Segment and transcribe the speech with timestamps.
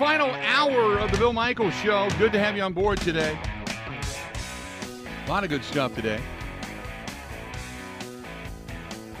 [0.00, 2.08] Final hour of the Bill Michaels Show.
[2.18, 3.38] Good to have you on board today.
[5.26, 6.20] A lot of good stuff today.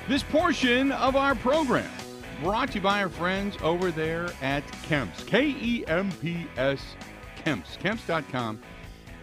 [0.06, 1.90] This portion of our program
[2.42, 5.26] brought to you by our friends over there at Kemps.
[5.26, 6.82] K E M P S
[7.44, 7.78] Kemps.
[7.78, 8.60] Kemps.com.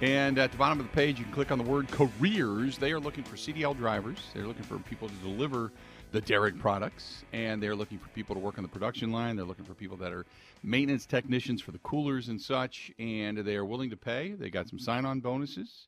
[0.01, 2.77] And at the bottom of the page, you can click on the word careers.
[2.77, 4.19] They are looking for CDL drivers.
[4.33, 5.71] They're looking for people to deliver
[6.11, 9.35] the dairy products, and they're looking for people to work on the production line.
[9.35, 10.25] They're looking for people that are
[10.63, 14.31] maintenance technicians for the coolers and such, and they are willing to pay.
[14.31, 15.87] They got some sign-on bonuses,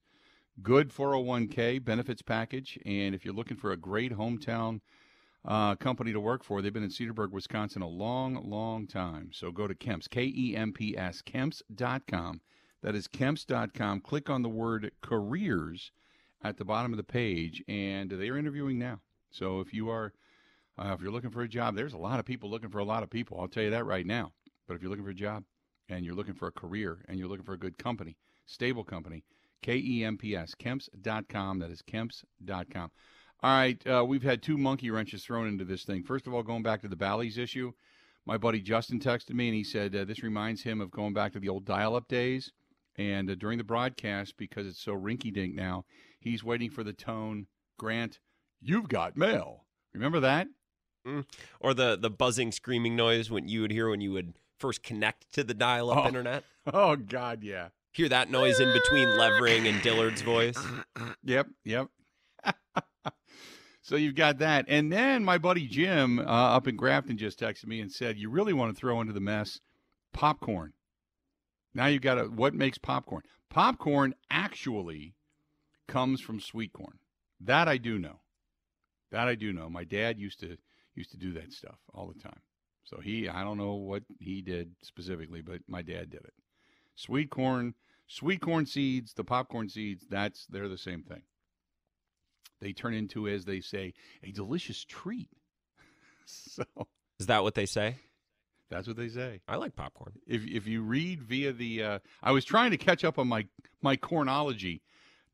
[0.61, 4.81] good 401k benefits package, and if you're looking for a great hometown
[5.45, 9.29] uh, company to work for, they've been in Cedarburg, Wisconsin a long, long time.
[9.33, 12.41] So go to Kemps, K-E-M-P-S, Kemps.com.
[12.81, 14.01] That is Kemps.com.
[14.01, 15.91] Click on the word careers
[16.43, 18.99] at the bottom of the page, and they're interviewing now.
[19.31, 20.13] So if you are,
[20.77, 22.85] uh, if you're looking for a job, there's a lot of people looking for a
[22.85, 23.39] lot of people.
[23.39, 24.31] I'll tell you that right now.
[24.67, 25.43] But if you're looking for a job
[25.87, 29.23] and you're looking for a career and you're looking for a good company, stable company,
[29.61, 31.59] K E M P S, Kemps.com.
[31.59, 32.91] That is Kemps.com.
[33.41, 36.03] All right, uh, we've had two monkey wrenches thrown into this thing.
[36.03, 37.71] First of all, going back to the Bally's issue,
[38.25, 41.31] my buddy Justin texted me and he said uh, this reminds him of going back
[41.33, 42.51] to the old dial up days.
[42.97, 45.85] And uh, during the broadcast, because it's so rinky dink now,
[46.19, 48.19] he's waiting for the tone Grant,
[48.61, 49.65] you've got mail.
[49.93, 50.47] Remember that?
[51.07, 51.25] Mm.
[51.59, 55.31] Or the the buzzing, screaming noise when you would hear when you would first connect
[55.33, 56.07] to the dial-up Oh.
[56.07, 56.43] internet.
[56.71, 57.69] Oh, God, yeah.
[57.93, 60.57] Hear that noise in between Levering and Dillard's voice.
[61.23, 61.87] Yep, yep.
[63.81, 64.65] so you've got that.
[64.67, 68.29] And then my buddy Jim uh, up in Grafton just texted me and said, You
[68.29, 69.59] really want to throw into the mess
[70.13, 70.73] popcorn.
[71.73, 73.23] Now you've got to, what makes popcorn?
[73.49, 75.15] Popcorn actually
[75.87, 76.99] comes from sweet corn.
[77.39, 78.19] That I do know.
[79.11, 79.69] That I do know.
[79.69, 80.57] My dad used to
[80.95, 82.41] used to do that stuff all the time.
[82.83, 86.33] So he, I don't know what he did specifically, but my dad did it.
[86.95, 87.75] Sweet corn,
[88.07, 91.21] sweet corn seeds, the popcorn seeds, that's they're the same thing.
[92.61, 93.93] They turn into, as they say,
[94.23, 95.29] a delicious treat.
[96.25, 96.63] so
[97.19, 97.95] Is that what they say?
[98.69, 99.41] that's what they say.
[99.47, 100.13] I like popcorn.
[100.27, 103.47] If if you read via the, uh, I was trying to catch up on my
[103.81, 104.81] my cornology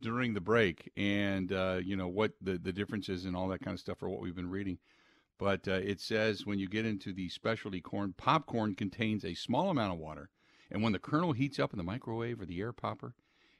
[0.01, 3.73] during the break, and uh, you know what the the differences and all that kind
[3.73, 4.77] of stuff for what we've been reading.
[5.37, 9.69] But uh, it says when you get into the specialty corn, popcorn contains a small
[9.69, 10.29] amount of water,
[10.71, 13.15] and when the kernel heats up in the microwave or the air popper,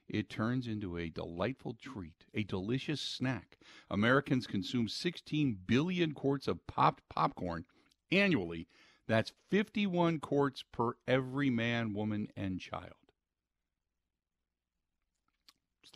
[0.08, 3.58] it turns into a delightful treat, a delicious snack.
[3.90, 7.64] Americans consume 16 billion quarts of popped popcorn
[8.12, 8.68] annually.
[9.08, 13.05] That's 51 quarts per every man, woman, and child.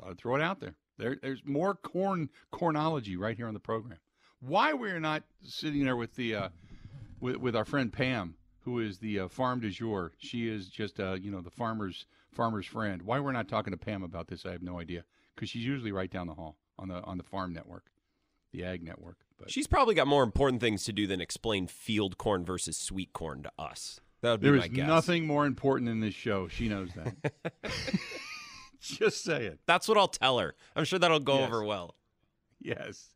[0.00, 0.74] Just I'd throw it out there.
[0.98, 1.16] there.
[1.20, 3.98] There's more corn cornology right here on the program.
[4.40, 6.48] Why we're not sitting there with the uh,
[7.20, 10.12] with with our friend Pam, who is the uh, farm du jour.
[10.18, 13.02] She is just uh, you know the farmer's farmer's friend.
[13.02, 15.04] Why we're not talking to Pam about this, I have no idea.
[15.34, 17.86] Because she's usually right down the hall on the on the farm network,
[18.52, 19.18] the ag network.
[19.38, 23.12] But She's probably got more important things to do than explain field corn versus sweet
[23.12, 24.00] corn to us.
[24.22, 24.86] That would be there my is guess.
[24.86, 26.46] nothing more important in this show.
[26.48, 27.32] She knows that.
[28.98, 29.60] just say it.
[29.66, 30.54] That's what I'll tell her.
[30.74, 31.46] I'm sure that'll go Yes.
[31.48, 31.94] over well.
[32.60, 33.08] Yes.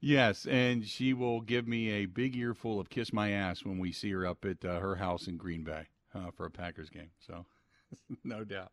[0.00, 3.90] Yes, and she will give me a big earful of kiss my ass when we
[3.90, 7.10] see her up at uh, her house in Green Bay uh, for a Packers game.
[7.26, 7.46] So,
[8.24, 8.70] no doubt.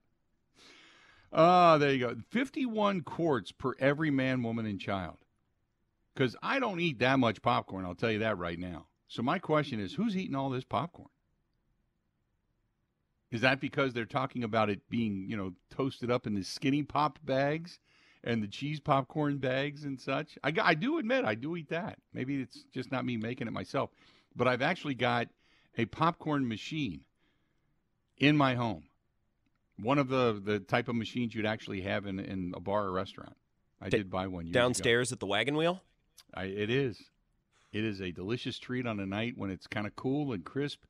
[1.31, 2.15] Ah, there you go.
[2.31, 5.19] 51 quarts per every man, woman, and child.
[6.13, 8.87] Because I don't eat that much popcorn, I'll tell you that right now.
[9.07, 11.07] So, my question is who's eating all this popcorn?
[13.31, 16.83] Is that because they're talking about it being, you know, toasted up in the skinny
[16.83, 17.79] pop bags
[18.23, 20.37] and the cheese popcorn bags and such?
[20.43, 21.97] I, I do admit I do eat that.
[22.13, 23.89] Maybe it's just not me making it myself,
[24.35, 25.29] but I've actually got
[25.77, 27.01] a popcorn machine
[28.17, 28.83] in my home.
[29.77, 32.91] One of the, the type of machines you'd actually have in, in a bar or
[32.91, 33.35] restaurant.
[33.81, 34.59] I did buy one years ago.
[34.59, 35.81] Downstairs at the wagon wheel?
[36.33, 37.01] I, it is.
[37.71, 40.83] It is a delicious treat on a night when it's kind of cool and crisp,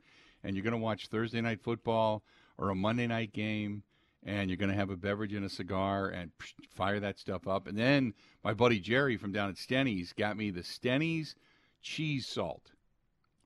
[0.43, 2.23] and you're going to watch Thursday night football
[2.57, 3.83] or a Monday night game,
[4.23, 7.47] and you're going to have a beverage and a cigar and psh, fire that stuff
[7.47, 7.67] up.
[7.67, 8.13] And then
[8.43, 11.35] my buddy Jerry from down at Stenny's got me the Stenny's
[11.81, 12.71] cheese salt,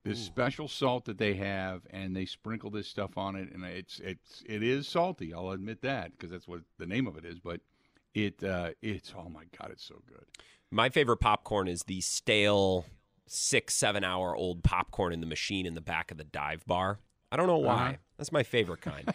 [0.03, 0.23] this Ooh.
[0.23, 4.43] special salt that they have, and they sprinkle this stuff on it, and it's it's
[4.45, 5.33] it is salty.
[5.33, 7.61] I'll admit that because that's what the name of it is, but.
[8.17, 10.23] It uh, it's oh my god, it's so good.
[10.71, 12.85] My favorite popcorn is the stale
[13.27, 16.99] six, seven hour old popcorn in the machine in the back of the dive bar.
[17.31, 17.73] I don't know why.
[17.85, 17.93] Uh-huh.
[18.17, 19.13] That's my favorite kind.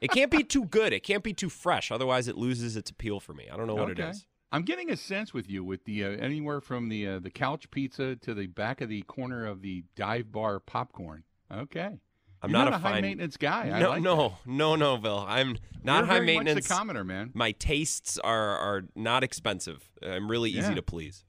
[0.00, 0.92] it can't be too good.
[0.92, 1.90] It can't be too fresh.
[1.90, 3.48] Otherwise, it loses its appeal for me.
[3.50, 4.10] I don't know what it Okay.
[4.10, 4.26] is.
[4.54, 7.70] I'm getting a sense with you with the uh, anywhere from the uh, the couch
[7.70, 11.22] pizza to the back of the corner of the dive bar popcorn.
[11.50, 11.98] Okay,
[12.42, 13.70] I'm not, not, a high fine maintenance guy.
[13.72, 14.34] I no, like no, that.
[14.44, 15.24] no, no, Bill.
[15.26, 16.56] I'm not You're high maintenance.
[16.56, 17.30] Much the commoner, man.
[17.32, 19.88] My tastes are are not expensive.
[20.06, 20.74] I'm really easy Yeah.
[20.74, 21.24] to please.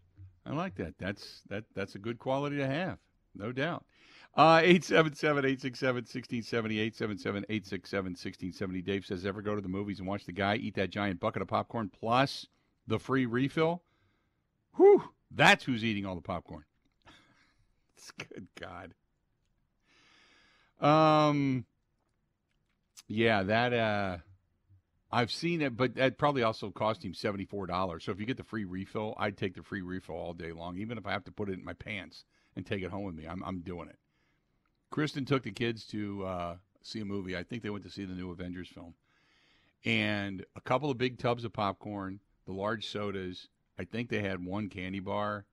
[0.46, 0.98] I like that.
[0.98, 1.66] That's that.
[1.74, 3.00] That's a good quality to have,
[3.36, 3.86] no doubt.
[4.36, 8.84] Uh, 877-867-1670, 877-867-1670.
[8.84, 11.44] Dave says, ever go to the movies and watch the guy eat that giant bucket
[11.44, 12.48] of popcorn plus
[12.88, 13.84] the free refill?
[14.76, 16.64] Whew, that's who's eating all the popcorn.
[17.98, 18.96] it's Good God.
[20.82, 21.66] Um,
[23.08, 24.18] yeah, that, uh,
[25.14, 28.02] I've seen it, but that probably also cost him $74.
[28.02, 30.80] So if you get the free refill, I'd take the free refill all day long,
[30.80, 32.26] even if I have to put it in my pants
[32.56, 33.28] and take it home with me.
[33.28, 34.00] I'm, I'm doing it.
[34.90, 37.38] Kristen took the kids to uh, see a movie.
[37.38, 38.96] I think they went to see the new Avengers film.
[39.86, 43.50] And a couple of big tubs of popcorn, the large sodas.
[43.78, 45.46] I think they had one candy bar.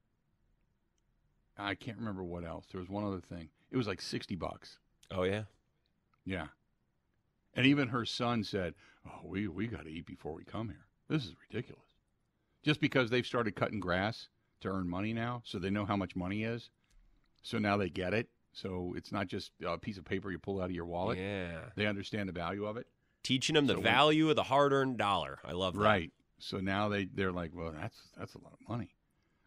[1.59, 2.65] I can't remember what else.
[2.73, 3.51] There was one other thing.
[3.71, 4.79] It was like 60 bucks.
[5.11, 5.43] Oh yeah.
[6.25, 6.47] Yeah.
[7.53, 8.75] And even her son said,
[9.07, 10.87] "Oh, we we got to eat before we come here.
[11.09, 11.85] This is ridiculous."
[12.63, 14.29] Just because they've started cutting grass
[14.61, 16.71] to earn money now, so they know how much money is.
[17.43, 18.29] So now they get it.
[18.53, 21.19] So it's not just a piece of paper you pull out of your wallet.
[21.19, 21.61] Yeah.
[21.77, 22.87] They understand the value of it.
[23.23, 25.39] Teaching them the So when- value of the hard-earned dollar.
[25.45, 25.81] I love that.
[25.81, 26.13] Right.
[26.39, 28.95] So now they they're like, "Well, that's that's a lot of money.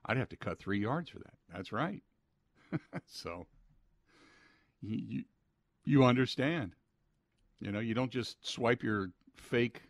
[0.06, 2.02] I'd have to cut 3 yards for that." That's right.
[3.06, 3.46] so
[4.82, 5.24] you
[5.86, 6.76] you understand.
[7.60, 9.83] You know, you don't just swipe your fake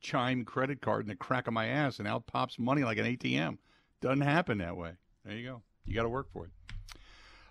[0.00, 3.06] chime credit card in the crack of my ass and out pops money like an
[3.06, 3.58] ATM.
[4.00, 4.92] Doesn't happen that way.
[5.24, 5.62] There you go.
[5.84, 6.50] You got to work for it.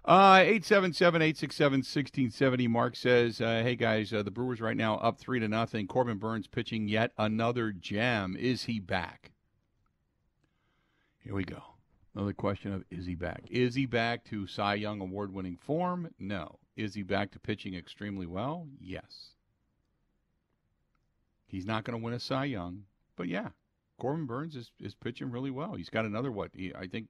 [0.05, 2.69] Uh, 877-867-1670.
[2.69, 5.85] Mark says, uh, hey, guys, uh, the Brewers right now up three to nothing.
[5.85, 8.37] Corbin Burnes pitching yet another gem.
[8.39, 9.33] Is he back?
[11.19, 11.61] Here we go.
[12.15, 13.43] Another question of is he back?
[13.51, 16.09] Is he back to Cy Young award winning form?
[16.17, 16.57] No.
[16.77, 18.65] Is he back to pitching extremely well?
[18.79, 19.31] Yes.
[21.47, 22.83] He's not going to win a Cy Young,
[23.15, 23.49] but yeah,
[23.97, 25.73] Corbin Burnes is, is pitching really well.
[25.73, 26.51] He's got another what?
[26.53, 27.07] He, I think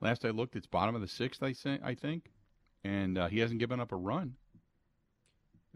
[0.00, 1.42] last I looked, it's bottom of the sixth.
[1.42, 2.32] I say, I think,
[2.82, 4.34] and uh, he hasn't given up a run.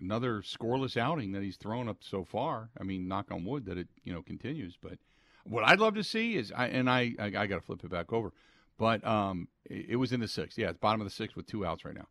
[0.00, 2.70] Another scoreless outing that he's thrown up so far.
[2.80, 4.76] I mean, knock on wood that it you know continues.
[4.80, 4.98] But
[5.44, 7.90] what I'd love to see is, I, and I I, I got to flip it
[7.90, 8.32] back over,
[8.78, 10.58] but um, it, it was in the sixth.
[10.58, 12.08] Yeah, it's bottom of the sixth with two outs right now.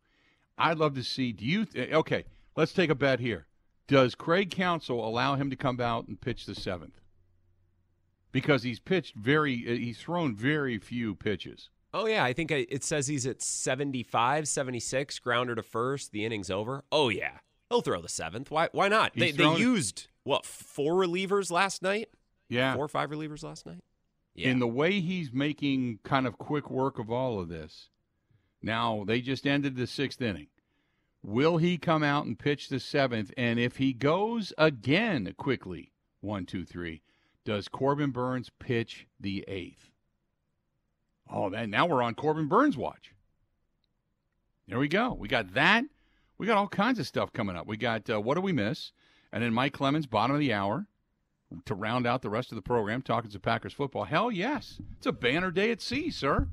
[0.56, 1.32] I'd love to see.
[1.32, 1.66] Do you?
[1.66, 2.24] Th- okay,
[2.56, 3.46] let's take a bet here.
[3.92, 6.98] Does Craig Counsell allow him to come out and pitch the seventh?
[8.32, 11.68] Because he's pitched very, uh, he's thrown very few pitches.
[11.92, 16.50] Oh yeah, I think it says he's at 75, 76, grounder to first, the inning's
[16.50, 16.84] over.
[16.90, 17.40] Oh yeah.
[17.68, 18.50] He'll throw the seventh.
[18.50, 19.12] Why why not?
[19.14, 22.08] They He's they thrown it- used what, four relievers last night?
[22.48, 22.74] Yeah.
[22.74, 23.84] Four or five relievers last night?
[24.34, 24.48] Yeah.
[24.48, 27.90] In the way he's making kind of quick work of all of this.
[28.62, 30.46] Now, they just ended the sixth inning.
[31.22, 33.32] Will he come out and pitch the seventh?
[33.36, 37.02] And if he goes again quickly, one, two, three,
[37.44, 39.90] does Corbin Burnes pitch the eighth?
[41.30, 43.14] Oh, then now we're on Corbin Burnes watch.
[44.68, 45.14] There we go.
[45.14, 45.84] We got that.
[46.38, 47.66] We got all kinds of stuff coming up.
[47.66, 48.92] We got uh, what do we miss?
[49.32, 50.86] And then Mike Clemens, bottom of the hour,
[51.64, 54.04] to round out the rest of the program, talking to Packers football.
[54.04, 56.48] Hell yes, it's a banner day at sea, sir.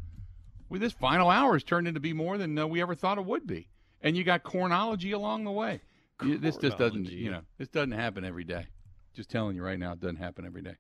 [0.70, 3.26] With this final hour has turned into be more than uh, we ever thought it
[3.26, 3.70] would be,
[4.02, 5.82] and you got cornology along the way.
[6.24, 8.68] You- This just doesn't, you know, this doesn't happen every day.
[9.14, 10.76] Just telling you right now, it doesn't happen every day.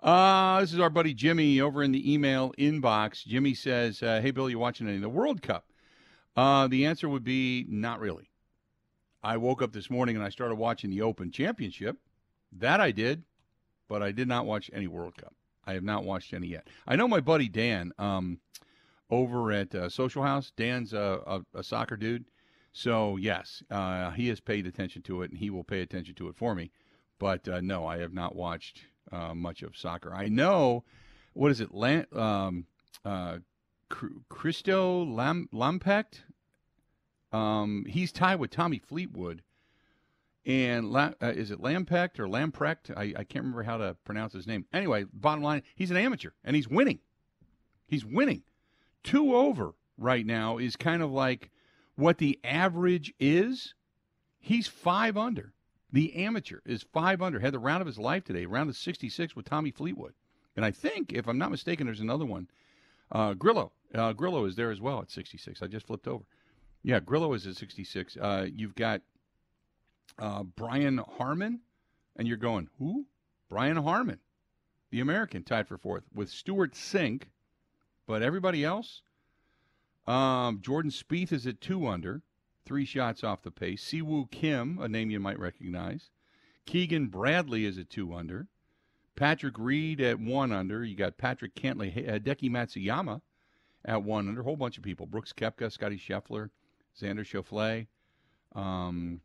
[0.00, 3.24] Uh, this is our buddy Jimmy over in the email inbox.
[3.26, 5.66] Jimmy says, uh, "Hey Bill, you watching any of the World Cup?"
[6.36, 8.30] Uh, the answer would be not really.
[9.24, 11.98] I woke up this morning and I started watching the Open Championship.
[12.52, 13.24] That I did,
[13.88, 15.34] but I did not watch any World Cup.
[15.66, 16.68] I have not watched any yet.
[16.86, 18.38] I know my buddy Dan um,
[19.10, 20.52] over at uh, Social House.
[20.56, 22.26] Dan's a, a, a soccer dude,
[22.72, 26.28] so yes, uh, he has paid attention to it, and he will pay attention to
[26.28, 26.70] it for me.
[27.18, 30.14] But uh, no, I have not watched uh, much of soccer.
[30.14, 30.84] I know
[31.32, 32.66] what is it, Lan- um,
[33.04, 33.38] uh,
[34.28, 36.22] Christo Lam- Lamprecht.
[37.32, 39.42] Um, he's tied with Tommy Fleetwood
[40.48, 42.90] and La- uh, is it Lamprecht or Lamprecht?
[42.96, 44.64] I, I can't remember how to pronounce his name.
[44.72, 47.00] Anyway, bottom line, he's an amateur and he's winning.
[47.86, 48.42] He's winning.
[49.02, 51.50] Two over right now is kind of like
[51.96, 53.74] what the average is.
[54.38, 55.52] He's five under.
[55.90, 57.40] The amateur is five under.
[57.40, 60.14] Had the round of his life today, round of 66 with Tommy Fleetwood.
[60.54, 62.48] And I think, if I'm not mistaken, there's another one.
[63.10, 63.72] Uh, Grillo.
[63.94, 65.62] Uh, Grillo is there as well at 66.
[65.62, 66.24] I just flipped over.
[66.82, 68.16] Yeah, Grillo is at 66.
[68.16, 69.00] Uh, you've got
[70.18, 71.60] uh, Brian Harman,
[72.16, 73.06] and you're going, who?
[73.48, 74.18] Brian Harman,
[74.90, 77.24] the American, tied for fourth with Stewart Cink,
[78.08, 79.02] but everybody else,
[80.06, 82.22] um, Jordan Spieth is at two under,
[82.64, 83.84] three shots off the pace.
[83.84, 86.08] Siwoo Kim, a name you might recognize.
[86.64, 88.48] Keegan Bradley is at two under.
[89.14, 90.82] Patrick Reed at one under.
[90.82, 93.20] You got Patrick Cantlay, uh, Deki Matsuyama
[93.84, 94.40] at one under.
[94.40, 95.04] A whole bunch of people.
[95.04, 96.48] Brooks Koepka, Scotty Scheffler,
[96.98, 97.88] Xander Schauffele.
[98.58, 99.20] Um,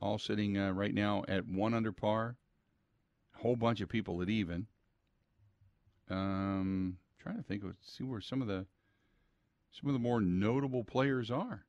[0.00, 2.36] all sitting uh, right now at one under par.
[3.34, 4.68] A whole bunch of people at even.
[6.08, 8.66] Um, trying to think of see where some of the
[9.72, 11.64] some of the more notable players are.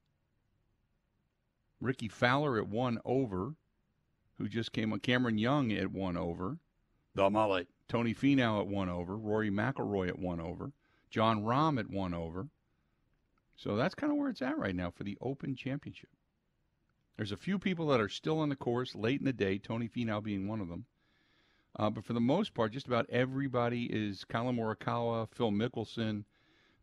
[1.80, 3.56] Rickie Fowler at one over,
[4.38, 5.00] who just came on.
[5.00, 6.58] Cameron Young at one over.
[7.16, 7.68] The mullet.
[7.88, 9.18] Tony Finau at one over.
[9.18, 10.72] Rory McIlroy at one over.
[11.10, 12.48] Jon Rahm at one over.
[13.56, 16.10] So that's kind of where it's at right now for the Open Championship.
[17.16, 19.88] There's a few people that are still on the course late in the day, Tony
[19.88, 20.86] Finau being one of them.
[21.78, 26.24] Uh, but for the most part, just about everybody is Collin Morikawa, Phil Mickelson.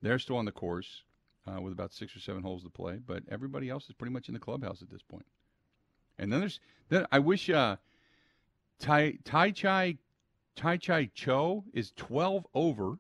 [0.03, 1.03] They're still on the course
[1.47, 2.99] uh, with about six or seven holes to play.
[3.05, 5.27] But everybody else is pretty much in the clubhouse at this point.
[6.19, 7.77] And then there's then I wish uh,
[8.81, 9.97] Tai Tai Chai
[10.57, 12.99] Tai Chai Cho is 12 over.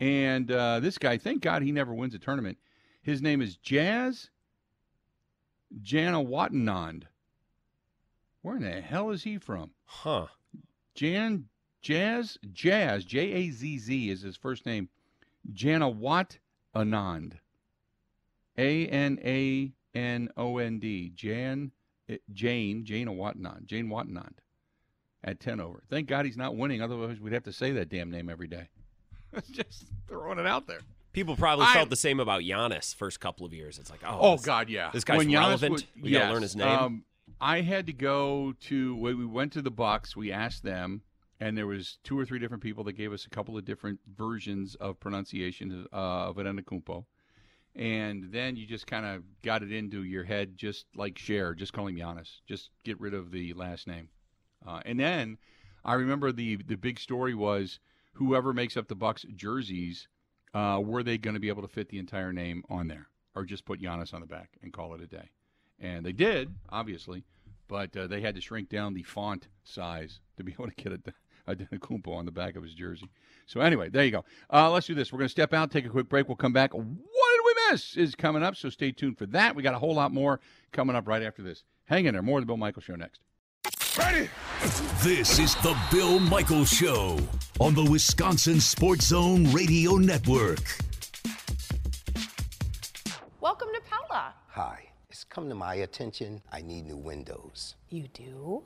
[0.00, 2.58] And uh, this guy, thank God he never wins a tournament.
[3.02, 4.30] His name is Jazz
[5.82, 7.04] Janewattananond.
[8.42, 9.70] Where in the hell is he from?
[9.84, 10.26] Huh.
[10.98, 11.44] Jan
[11.80, 14.88] Jazz Jazz J A Z Z is his first name.
[15.52, 16.38] Janawat
[16.74, 17.34] Anand.
[18.56, 21.12] A N A N O N D.
[21.14, 21.70] Jan
[22.08, 23.66] eh, Jane Jane Watanand.
[23.66, 24.38] Jane Watanand.
[25.22, 25.82] At ten over.
[25.88, 26.82] Thank God he's not winning.
[26.82, 28.68] Otherwise, we'd have to say that damn name every day.
[29.52, 30.80] Just throwing it out there.
[31.12, 33.78] People probably I- felt the same about Giannis first couple of years.
[33.78, 34.90] It's like, oh, Oh this- God, yeah.
[34.92, 35.72] this guy's When Giannis relevant.
[35.72, 36.66] was- We gotta learn his name.
[36.68, 37.04] Um,
[37.40, 40.16] I had to go to when we went to the Bucks.
[40.16, 41.02] We asked them,
[41.38, 44.00] and there was two or three different people that gave us a couple of different
[44.16, 45.96] versions of pronunciation uh,
[46.28, 47.04] of Antetokounmpo.
[47.76, 51.72] And then you just kind of got it into your head, just like share, just
[51.72, 52.40] call him Giannis.
[52.48, 54.08] Just get rid of the last name.
[54.66, 55.38] Uh, and then
[55.84, 57.78] I remember the the big story was
[58.14, 60.08] whoever makes up the Bucks jerseys,
[60.54, 63.44] uh, were they going to be able to fit the entire name on there, or
[63.44, 65.30] just put Giannis on the back and call it a day?
[65.80, 67.24] And they did, obviously,
[67.68, 70.92] but uh, they had to shrink down the font size to be able to get
[70.92, 71.12] a,
[71.46, 73.08] a Kumpo on the back of his jersey.
[73.46, 74.24] So anyway, there you go.
[74.52, 75.12] Uh, let's do this.
[75.12, 76.28] We're going to step out, take a quick break.
[76.28, 76.74] We'll come back.
[76.74, 77.96] What did we miss?
[77.96, 78.56] Is coming up.
[78.56, 79.54] So stay tuned for that.
[79.54, 80.40] We got a whole lot more
[80.72, 81.64] coming up right after this.
[81.86, 82.22] Hang in there.
[82.22, 83.20] More of the Bill Michael Show next.
[83.98, 84.28] Ready?
[85.02, 87.18] This is the Bill Michael Show
[87.58, 90.60] on the Wisconsin Sports Zone Radio Network.
[93.40, 94.34] Welcome to Pella.
[94.50, 94.87] Hi, it's
[95.28, 97.74] come to my attention I need new windows.
[97.90, 98.64] You do?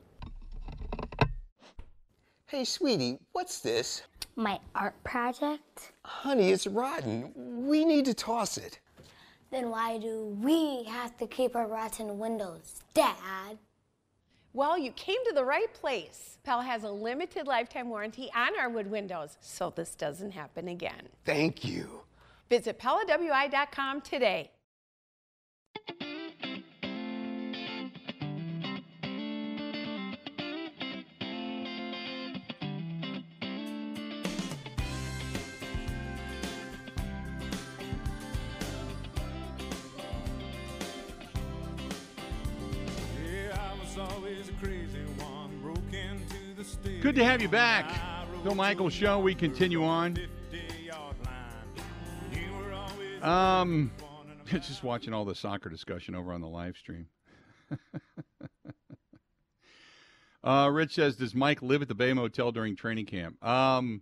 [2.46, 4.02] Hey, sweetie, what's this?
[4.36, 5.92] My art project?
[6.04, 7.32] Honey, it's rotten.
[7.66, 8.78] We need to toss it.
[9.50, 13.58] Then why do we have to keep our rotten windows, Dad?
[14.54, 16.38] Well, you came to the right place.
[16.44, 21.08] Pella has a limited lifetime warranty on our wood windows, so this doesn't happen again.
[21.24, 22.02] Thank you.
[22.50, 24.50] Visit PellaWI.com today.
[47.12, 47.94] Good to have you back.
[48.42, 49.18] Bill Michaels Show.
[49.18, 50.16] We continue on.
[53.20, 53.90] Um,
[54.46, 57.08] just watching all the soccer discussion over on the live stream.
[60.42, 64.00] uh, Rich says, "Does Mike live at the Bay Motel during training camp?" Um,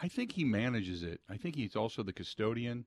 [0.00, 1.20] I think he manages it.
[1.28, 2.84] I think he's also the custodian,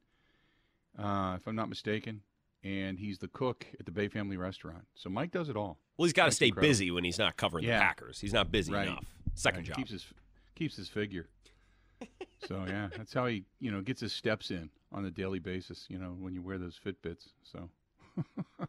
[0.97, 2.21] uh, if I'm not mistaken,
[2.63, 4.85] and he's the cook at the Bay Family Restaurant.
[4.95, 5.79] So Mike does it all.
[5.97, 6.69] Well, he's got to stay incredible.
[6.69, 7.79] busy when he's not covering Yeah.
[7.79, 8.21] the Packers.
[8.21, 8.87] He's not busy Right.
[8.87, 9.03] enough.
[9.35, 9.77] Second Right, job.
[9.77, 10.05] Keeps his
[10.55, 11.27] keeps his figure.
[12.47, 15.85] so yeah, that's how he you know gets his steps in on a daily basis.
[15.89, 17.27] You know when you wear those Fitbits.
[17.43, 17.69] So.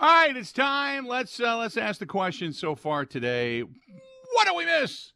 [0.00, 1.06] All right, it's time.
[1.06, 3.62] Let's uh, let's ask the question so far today.
[3.62, 5.12] What do we miss?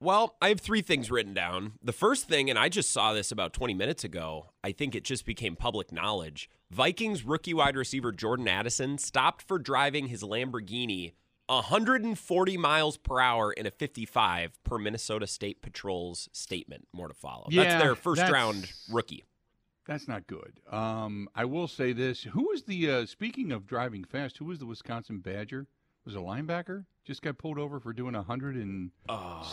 [0.00, 1.74] Well, I have three things written down.
[1.80, 5.04] The first thing, and I just saw this about 20 minutes ago, I think it
[5.04, 6.50] just became public knowledge.
[6.72, 11.12] Vikings rookie wide receiver Jordan Addison stopped for driving his Lamborghini
[11.46, 16.86] 140 miles per hour in a 55 per Minnesota State Patrol's statement.
[16.92, 17.46] More to follow.
[17.50, 19.24] Yeah, that's their first that's- round rookie.
[19.84, 20.60] That's not good.
[20.70, 24.38] Um, I will say this: Who was the uh, speaking of driving fast?
[24.38, 25.66] Who was the Wisconsin Badger?
[26.04, 26.84] Was a linebacker?
[27.04, 28.92] Just got pulled over for doing hundred and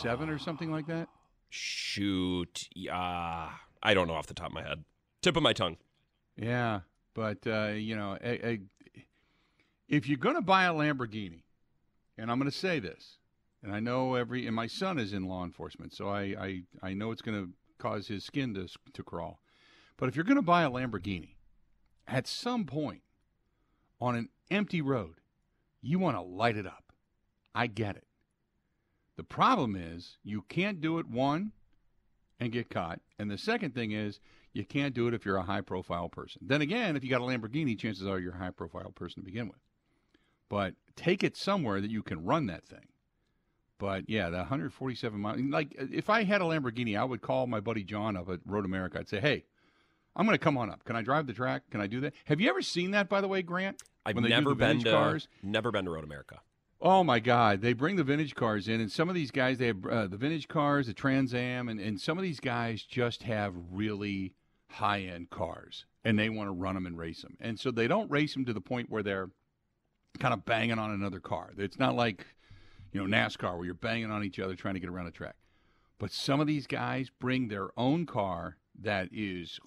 [0.00, 1.08] seven or something like that.
[1.48, 2.68] Shoot.
[2.88, 3.48] Uh,
[3.82, 4.84] I don't know off the top of my head.
[5.20, 5.78] Tip of my tongue.
[6.36, 6.80] Yeah.
[7.12, 8.60] But uh, you know, a, a,
[9.88, 11.42] if you're going to buy a Lamborghini,
[12.20, 13.16] and I'm going to say this,
[13.62, 16.94] and I know every, and my son is in law enforcement, so I I, I
[16.94, 19.40] know it's going to cause his skin to to crawl.
[19.96, 21.36] But if you're going to buy a Lamborghini,
[22.06, 23.02] at some point
[24.00, 25.16] on an empty road,
[25.82, 26.92] you want to light it up.
[27.54, 28.06] I get it.
[29.16, 31.52] The problem is you can't do it one
[32.38, 34.20] and get caught, and the second thing is
[34.52, 36.42] you can't do it if you're a high profile person.
[36.44, 39.24] Then again, if you got a Lamborghini, chances are you're a high profile person to
[39.24, 39.60] begin with.
[40.50, 42.88] But take it somewhere that you can run that thing.
[43.78, 45.40] But yeah, the 147 miles.
[45.40, 48.66] Like if I had a Lamborghini, I would call my buddy John up at Road
[48.66, 48.98] America.
[48.98, 49.44] I'd say, "Hey,
[50.14, 50.84] I'm going to come on up.
[50.84, 51.62] Can I drive the track?
[51.70, 53.80] Can I do that?" Have you ever seen that, by the way, Grant?
[54.04, 55.28] I've When they do never been to cars?
[55.42, 56.40] never been to Road America.
[56.82, 57.60] Oh my God!
[57.62, 60.16] They bring the vintage cars in, and some of these guys they have uh, the
[60.16, 64.34] vintage cars, the Trans Am, and, and some of these guys just have really
[64.68, 67.86] high end cars, and they want to run them and race them, and so they
[67.86, 69.30] don't race them to the point where they're
[70.18, 71.52] kind of banging on another car.
[71.56, 72.26] It's not like
[72.92, 75.36] you know NASCAR where you're banging on each other trying to get around a track,
[75.98, 79.60] but some of these guys bring their own car that is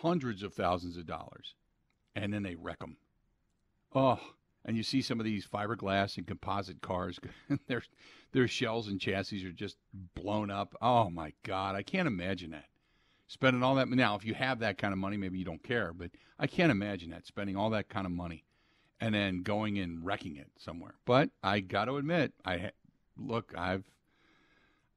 [0.00, 1.54] hundreds of thousands of dollars,
[2.14, 2.96] and then they wreck them.
[3.94, 4.20] Oh,
[4.64, 7.20] and you see some of these fiberglass and composite cars,
[7.68, 7.82] their
[8.32, 9.76] their shells and chassis are just
[10.14, 10.74] blown up.
[10.80, 12.66] Oh my God, I can't imagine that.
[13.26, 15.92] Spending all that now, if you have that kind of money, maybe you don't care,
[15.92, 18.44] but I can't imagine that spending all that kind of money
[19.04, 20.94] and then going and wrecking it somewhere.
[21.04, 22.70] But I got to admit, I ha-
[23.18, 23.84] look, I've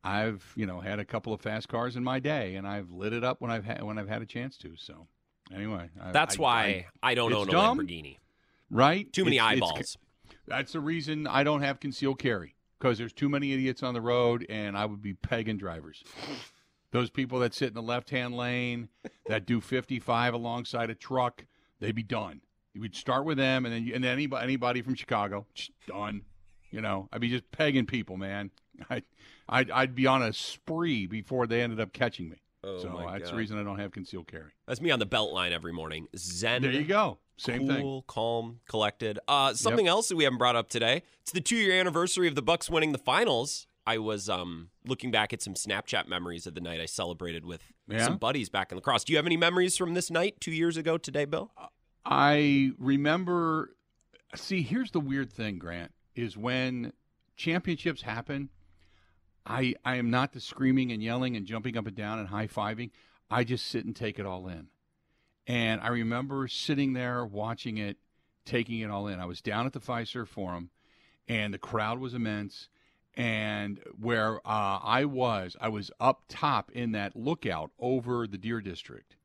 [0.04, 3.14] I've you know had a couple of fast cars in my day, and I've lit
[3.14, 4.76] it up when I've had when I've had a chance to.
[4.78, 5.08] So
[5.54, 7.80] anyway, I- That's I- why I, don't own a dumb.
[7.80, 8.18] Lamborghini.
[8.70, 9.12] right?
[9.12, 9.98] Too many It's- it's- eyeballs.
[10.48, 14.02] that's the reason I don't have concealed carry because there's too many idiots on the
[14.02, 16.04] road, and I would be pegging drivers.
[16.92, 18.88] Those people that sit in the left-hand lane
[19.26, 21.46] that do 55 alongside a truck,
[21.80, 22.42] they'd be done.
[22.80, 25.46] Would start with them, and then and then anybody anybody from Chicago,
[25.88, 26.22] done.
[26.72, 28.52] You know, I'd be just pegging people, man.
[28.90, 29.02] I,
[29.48, 32.38] I'd, I'd be on a spree before they ended up catching me.
[32.64, 34.52] Oh, so that's the reason I don't have concealed carry.
[34.68, 36.08] That's me on the belt line every morning.
[36.18, 36.62] Zen.
[36.64, 37.20] There you go.
[37.38, 37.82] Same thing.
[37.82, 39.20] cool, calm, collected.
[39.28, 41.04] Uh, something else that we haven't brought up today.
[41.22, 43.68] It's the two-year anniversary of the Bucks winning the finals.
[43.86, 47.62] I was um, looking back at some Snapchat memories of the night I celebrated with
[47.88, 48.04] Yeah?
[48.04, 49.06] some buddies back in La Crosse.
[49.06, 51.52] Do you have any memories from this night two years ago today, Bill?
[52.10, 53.76] I remember.
[54.34, 56.94] See, here's the weird thing, Grant, is when
[57.36, 58.50] championships happen,
[59.46, 62.48] I I am not the screaming and yelling and jumping up and down and high
[62.48, 62.92] fiving.
[63.30, 64.68] I just sit and take it all in.
[65.48, 67.98] And I remember sitting there watching it,
[68.46, 69.20] taking it all in.
[69.20, 70.70] I was down at the Fiserv Forum,
[71.28, 72.70] and the crowd was immense.
[73.16, 78.62] And where uh, I was, I was up top in that lookout over the Deer
[78.62, 79.17] District.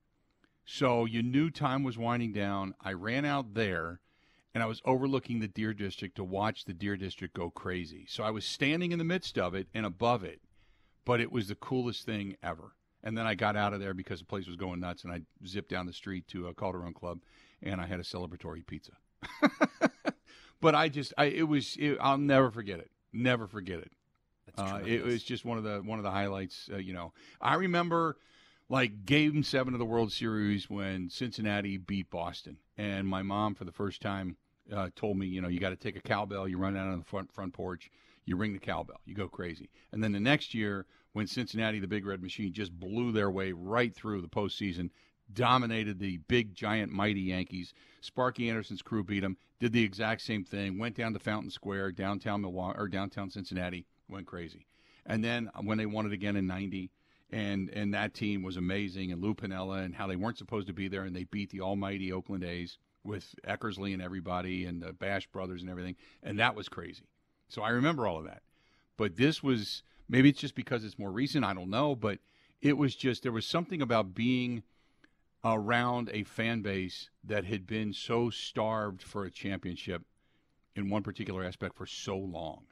[0.64, 2.74] So you knew time was winding down.
[2.80, 4.00] I ran out there
[4.54, 8.06] and I was overlooking the Deer District to watch the Deer District go crazy.
[8.08, 10.40] So I was standing in the midst of it and above it,
[11.04, 12.74] but it was the coolest thing ever.
[13.02, 15.22] And then I got out of there because the place was going nuts and I
[15.46, 17.20] zipped down the street to a Calderone Club
[17.62, 18.92] and I had a celebratory pizza.
[20.60, 22.90] but I just, I, it was, it, I'll never forget it.
[23.12, 23.92] Never forget it.
[24.56, 26.68] Uh, it was just one of the one of the highlights.
[26.70, 28.18] Uh, you know, I remember
[28.68, 33.64] like Game Seven of the World Series when Cincinnati beat Boston, and my mom for
[33.64, 34.36] the first time
[34.72, 36.48] uh, told me, you know, you got to take a cowbell.
[36.48, 37.90] You run out on the front front porch,
[38.24, 39.70] you ring the cowbell, you go crazy.
[39.92, 43.52] And then the next year, when Cincinnati, the Big Red Machine, just blew their way
[43.52, 44.90] right through the postseason,
[45.32, 47.74] dominated the big, giant, mighty Yankees.
[48.00, 49.36] Sparky Anderson's crew beat them.
[49.60, 50.78] Did the exact same thing.
[50.78, 53.86] Went down to Fountain Square, downtown Milwaukee or downtown Cincinnati.
[54.08, 54.66] Went crazy.
[55.06, 56.90] And then when they won it again in '90,
[57.32, 60.72] and and that team was amazing, and Lou Piniella, and how they weren't supposed to
[60.72, 64.92] be there, and they beat the almighty Oakland A's with Eckersley and everybody, and the
[64.92, 67.08] Bash brothers and everything, and that was crazy.
[67.48, 68.42] So I remember all of that.
[68.96, 71.44] But this was maybe it's just because it's more recent.
[71.44, 72.18] I don't know, but
[72.60, 74.62] it was just there was something about being
[75.44, 80.02] around a fan base that had been so starved for a championship
[80.76, 82.64] in one particular aspect for so long.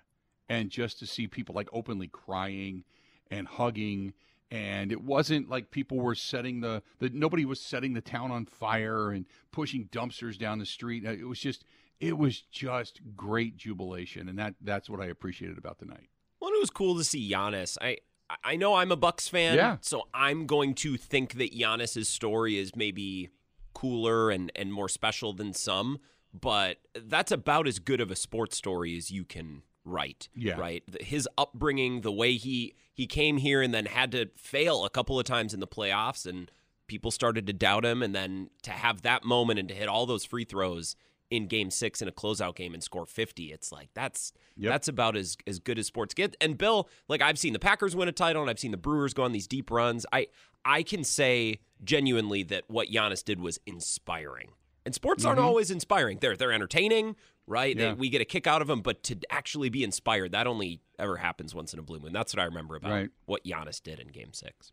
[0.49, 2.85] And just to see people like openly crying
[3.31, 4.15] and hugging
[4.51, 8.45] and it wasn't like people were setting the, the nobody was setting the town on
[8.47, 11.07] fire and pushing dumpsters down the street.
[11.07, 11.65] Uh, it was just
[12.01, 16.09] it was just great jubilation and that that's what I appreciated about the night.
[16.41, 17.77] Well, it was cool to see Giannis.
[17.81, 17.99] I
[18.45, 19.77] I know I'm a Bucks fan, Yeah.
[19.81, 23.29] so I'm going to think that Giannis's story is maybe
[23.75, 25.99] cooler and and more special than some,
[26.33, 30.29] but that's about as good of a sports story as you can write.
[30.35, 30.59] Yeah.
[30.59, 30.83] Right.
[31.01, 35.19] His upbringing, the way he he came here and then had to fail a couple
[35.19, 36.51] of times in the playoffs and
[36.87, 40.07] people started to doubt him, and then to have that moment and to hit all
[40.07, 40.97] those free throws
[41.31, 44.73] in Game Six in a closeout game and score 50, it's like that's Yep.
[44.73, 46.37] that's about as as good as sports get.
[46.41, 49.15] And Bill, like I've seen the Packers win a title, and I've seen the Brewers
[49.15, 50.05] go on these deep runs.
[50.13, 50.27] I
[50.65, 54.51] I can say genuinely that what Giannis did was inspiring.
[54.85, 55.47] And sports aren't mm-hmm.
[55.47, 56.19] always inspiring.
[56.21, 57.17] They're they're entertaining,
[57.51, 57.77] right?
[57.77, 57.93] Yeah.
[57.95, 61.17] We get a kick out of them, but to actually be inspired, that only ever
[61.19, 62.13] happens once in a blue moon.
[62.13, 63.11] That's what I remember about Right.
[63.27, 64.73] what Giannis did in Game Six.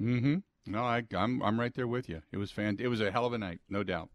[0.00, 0.36] Mm-hmm.
[0.66, 2.22] No, I, I'm I'm right there with you.
[2.30, 2.76] It was fan.
[2.78, 4.08] It was a hell of a night, no doubt.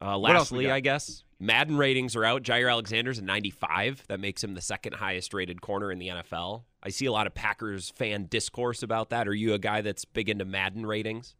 [0.00, 0.70] Uh, else we lastly.
[0.70, 2.42] I guess Madden ratings are out.
[2.42, 4.04] Jaire Alexander's a 95.
[4.08, 6.62] That makes him the second highest rated corner in the NFL.
[6.82, 9.26] I see a lot of Packers fan discourse about that.
[9.26, 11.34] Are you a guy that's big into Madden ratings?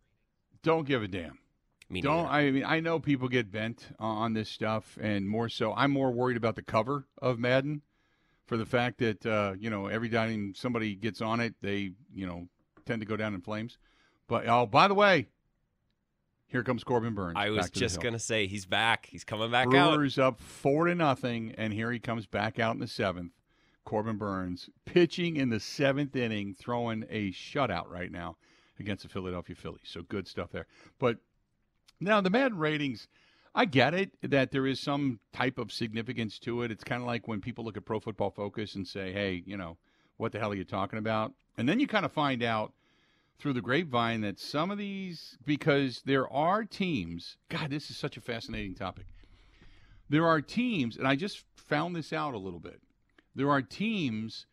[0.62, 1.38] Don't give a damn.
[1.90, 2.29] Me Don't neither.
[2.29, 6.11] I mean I know people get bent on this stuff, and more so, I'm more
[6.11, 7.83] worried about the cover of Madden,
[8.46, 12.27] for the fact that uh, you know every time somebody gets on it, they you
[12.27, 12.48] know
[12.85, 13.79] tend to go down in flames.
[14.27, 15.29] But oh, by the way,
[16.46, 17.37] here comes Corbin Burnes.
[17.38, 19.07] I was just gonna say he's back.
[19.07, 19.94] He's coming back out.
[19.94, 23.33] Brewers up four to nothing, and here he comes back out in the seventh.
[23.85, 28.37] Corbin Burnes pitching in the seventh inning, throwing a shutout right now
[28.79, 29.81] against the Philadelphia Phillies.
[29.85, 30.66] So good stuff there.
[30.98, 31.18] But
[32.00, 33.08] now the Madden ratings,
[33.54, 36.70] I get it that there is some type of significance to it.
[36.70, 39.56] It's kind of like when people look at Pro Football Focus and say, "Hey, you
[39.56, 39.78] know,
[40.16, 42.72] what the hell are you talking about?" And then you kind of find out
[43.38, 48.16] through the grapevine that some of these because there are teams god this is such
[48.16, 49.06] a fascinating topic
[50.08, 52.80] there are teams and i just found this out a little bit
[53.34, 54.46] there are teams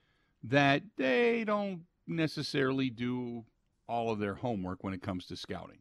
[0.43, 3.43] that they don't necessarily do
[3.88, 5.79] all of their homework when it comes to scouting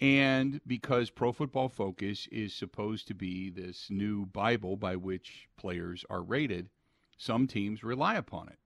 [0.00, 6.04] and because pro football focus is supposed to be this new bible by which players
[6.10, 6.68] are rated
[7.16, 8.58] some teams rely upon it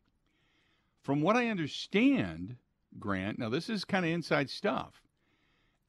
[1.02, 2.56] from what i understand
[2.98, 3.38] Grant.
[3.38, 5.02] Now, this is kind of inside stuff.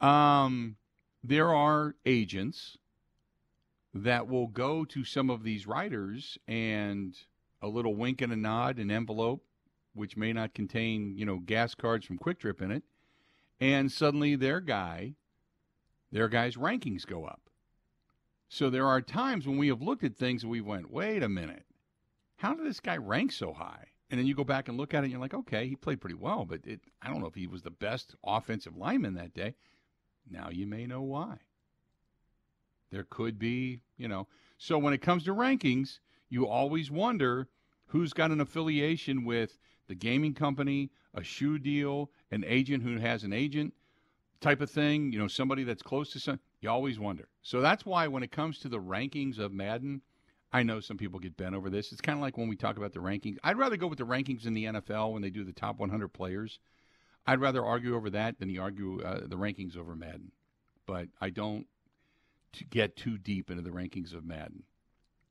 [0.01, 0.75] Um,
[1.23, 2.77] there are agents
[3.93, 7.15] that will go to some of these writers and
[7.61, 9.43] a little wink and a nod, an envelope,
[9.93, 12.83] which may not contain, you know, gas cards from Kwik Trip in it,
[13.59, 15.15] and suddenly their guy,
[16.11, 17.49] their guy's rankings go up.
[18.47, 21.29] So there are times when we have looked at things and we went, wait a
[21.29, 21.65] minute,
[22.37, 23.85] how did this guy rank so high?
[24.09, 26.01] And then you go back and look at it and you're like, okay, he played
[26.01, 29.35] pretty well, but it, I don't know if he was the best offensive lineman that
[29.35, 29.53] day.
[30.29, 31.37] Now you may know why.
[32.91, 34.27] There could be, you know.
[34.57, 37.47] So when it comes to rankings, you always wonder
[37.85, 43.23] who's got an affiliation with the gaming company, a shoe deal, an agent who has
[43.23, 43.73] an agent
[44.41, 46.39] type of thing, you know, somebody that's close to some.
[46.61, 47.29] You always wonder.
[47.41, 50.01] So that's why when it comes to the rankings of Madden,
[50.51, 51.91] I know some people get bent over this.
[51.91, 53.37] It's kind of like when we talk about the rankings.
[53.43, 56.09] I'd rather go with the rankings in the NFL when they do the top 100
[56.09, 56.59] players.
[57.27, 60.31] I'd rather argue over that than the argue uh, the rankings over Madden.
[60.85, 61.67] But I don't
[62.69, 64.63] get too deep into the rankings of Madden.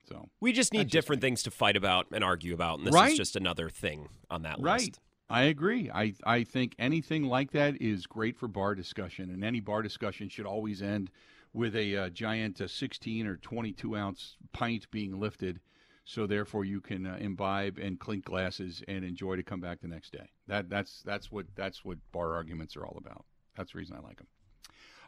[0.08, 2.86] So We just need That's just different things to fight about and argue about, and
[2.86, 3.10] this Right.
[3.12, 5.00] is just another thing on that right, list.
[5.30, 5.90] I agree.
[5.92, 10.28] I I think anything like that is great for bar discussion, and any bar discussion
[10.28, 11.10] should always end
[11.52, 15.60] with a uh, giant uh, 16 or 22 ounce pint being lifted,
[16.04, 19.88] so therefore you can uh, imbibe and clink glasses and enjoy to come back the
[19.88, 20.28] next day.
[20.46, 23.24] That that's that's what that's what bar arguments are all about.
[23.56, 24.28] That's the reason I like them.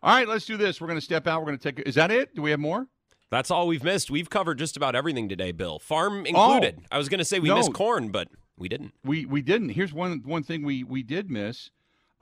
[0.02, 0.80] All right, let's do this.
[0.80, 1.40] We're going to step out.
[1.40, 1.86] We're going to take.
[1.88, 2.34] Is that it?
[2.34, 2.88] Do we have more?
[3.30, 4.10] That's all we've missed.
[4.10, 5.78] We've covered just about everything today, Bill.
[5.78, 6.80] Farm included.
[6.90, 7.56] I was going to say we No.
[7.56, 8.28] missed corn, but
[8.60, 8.92] we didn't.
[9.02, 9.70] We we didn't.
[9.70, 11.70] Here's one one thing we we did miss,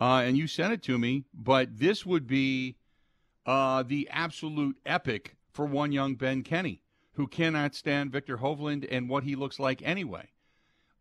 [0.00, 1.24] uh, and you sent it to me.
[1.34, 2.76] But this would be
[3.44, 6.80] uh, the absolute epic for one young Ben Kenny,
[7.14, 10.28] who cannot stand Viktor Hovland and what he looks like anyway.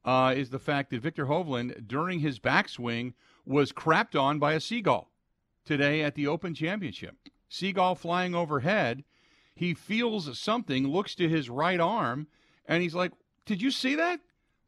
[0.04, 3.14] Uh, is the fact that Viktor Hovland during his backswing
[3.46, 5.12] was crapped on by a seagull
[5.66, 7.16] today at the Open Championship.
[7.50, 9.04] Seagull flying overhead.
[9.54, 12.28] He feels something, looks to his right arm,
[12.66, 13.12] and he's like,
[13.46, 14.20] "Did you see that?"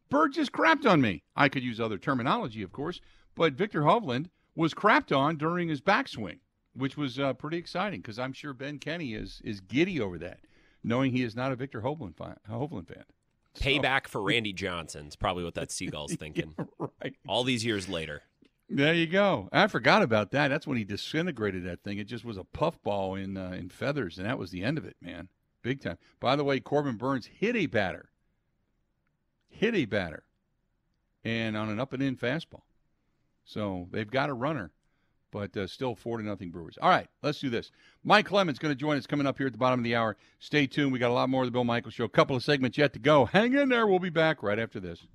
[0.09, 1.23] Bird just crapped on me.
[1.35, 2.99] I could use other terminology, of course,
[3.35, 6.39] but Viktor Hovland was crapped on during his backswing,
[6.73, 10.39] which was uh, pretty exciting because I'm sure Ben Kenny is is giddy over that,
[10.83, 12.35] knowing he is not a Viktor Hovland fan.
[12.49, 13.03] Hovland fan.
[13.55, 16.55] So- Payback for Randy Johnson is probably what that seagull's thinking.
[17.01, 17.15] right.
[17.27, 18.21] All these years later.
[18.71, 19.49] There you go.
[19.51, 20.49] I forgot about that.
[20.49, 21.97] That's when he disintegrated that thing.
[21.97, 24.85] It just was a puffball in uh, in feathers, and that was the end of
[24.85, 25.29] it, man.
[25.63, 25.97] Big time.
[26.19, 28.09] By the way, Corbin Burnes hit a batter,
[29.49, 30.23] hit a batter,
[31.23, 32.61] and on an up and in fastball.
[33.45, 34.71] So they've got a runner,
[35.31, 36.77] but uh, still four to nothing Brewers.
[36.81, 37.71] All right, let's do this.
[38.03, 40.17] Mike Clemens going to join us coming up here at the bottom of the hour.
[40.39, 40.91] Stay tuned.
[40.91, 42.03] We got a lot more of the Bill Michael Show.
[42.03, 43.25] A couple of segments yet to go.
[43.25, 43.87] Hang in there.
[43.87, 45.07] We'll be back right after this.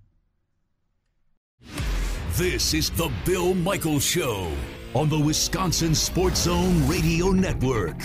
[2.33, 4.51] This is the Bill Michaels Show
[4.95, 7.97] on the Wisconsin Sports Zone Radio Network.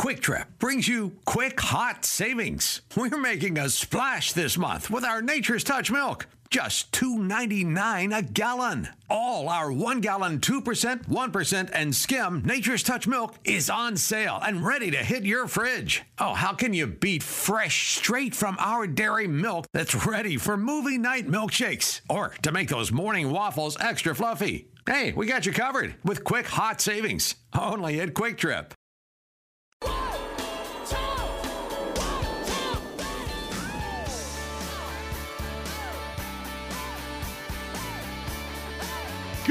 [0.00, 2.80] Kwik Trip brings you quick hot savings.
[2.96, 6.26] We're making a splash this month with our Nature's Touch milk.
[6.48, 8.88] Just $2.99 a gallon.
[9.10, 14.64] All our one gallon 2%, 1%, and skim Nature's Touch milk is on sale and
[14.64, 16.02] ready to hit your fridge.
[16.18, 20.96] Oh, how can you beat fresh, straight from our dairy milk that's ready for movie
[20.96, 24.66] night milkshakes or to make those morning waffles extra fluffy?
[24.86, 28.72] Hey, we got you covered with quick hot savings only at Kwik Trip.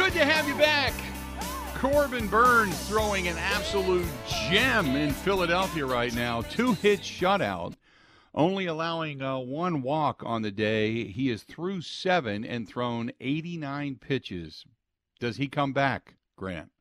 [0.09, 0.91] Good to have you back.
[1.75, 6.41] Corbin Burnes throwing an absolute gem in Philadelphia right now.
[6.41, 7.75] Two hit shutout,
[8.33, 11.05] only allowing uh, one walk on the day.
[11.05, 14.65] He is through seven and thrown 89 pitches.
[15.19, 16.71] Does he come back, Grant,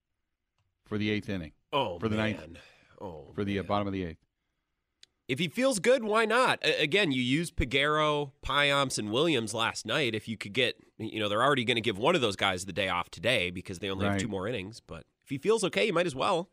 [0.87, 1.53] for the eighth inning?
[1.71, 2.37] Oh, for the man.
[2.37, 2.59] ninth,
[2.99, 3.69] Oh, for the uh, man.
[3.69, 4.25] bottom of the eighth.
[5.29, 6.61] If he feels good, why not?
[6.63, 10.15] Again, you used Peguero, Payamps, and Williams last night.
[10.15, 12.65] If you could get, you know, they're already going to give one of those guys
[12.65, 14.13] the day off today because they only Right.
[14.13, 14.81] have two more innings.
[14.81, 16.51] But if he feels okay, you might as well.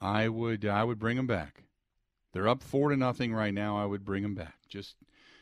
[0.00, 1.64] I would I would bring him back.
[2.32, 3.76] They're up four to nothing right now.
[3.78, 4.56] I would bring him back.
[4.68, 4.96] Just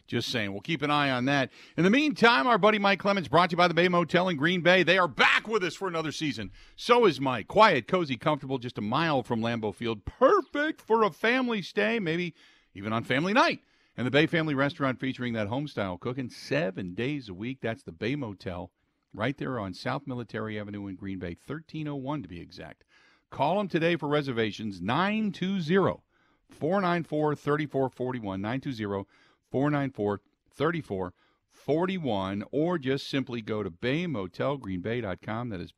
[0.08, 0.52] just saying.
[0.52, 1.50] We'll keep an eye on that.
[1.76, 4.36] In the meantime, our buddy Mike Clemens, brought to you by the Bay Motel in
[4.36, 4.82] Green Bay.
[4.82, 6.50] They are back with us for another season.
[6.76, 7.46] So is Mike.
[7.48, 10.04] Quiet, cozy, comfortable, just a mile from Lambeau Field.
[10.04, 12.34] Perfect for a family stay, maybe
[12.74, 13.60] even on family night.
[13.96, 17.58] And the Bay Family Restaurant featuring that home style cooking seven days a week.
[17.60, 18.70] That's the Bay Motel
[19.12, 22.84] right there on South Military Avenue in Green Bay, 1301 to be exact.
[23.28, 26.00] Call them today for reservations 920
[26.48, 28.40] 494 3441.
[28.40, 29.04] 920
[29.50, 30.22] 494
[30.54, 32.44] 3441.
[32.50, 35.50] Or just simply go to baymotelgreenbay.com.
[35.50, 35.72] That is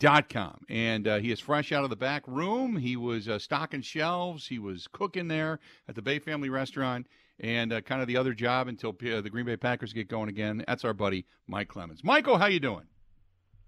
[0.00, 0.64] baymotelgreenbay.com.
[0.68, 2.76] And uh, he is fresh out of the back room.
[2.76, 7.06] He was uh, stocking shelves, he was cooking there at the Bay Family Restaurant.
[7.38, 10.30] And uh, kind of the other job until uh, the Green Bay Packers get going
[10.30, 10.64] again.
[10.66, 12.02] That's our buddy Mike Clemens.
[12.02, 12.84] Michael, how you doing?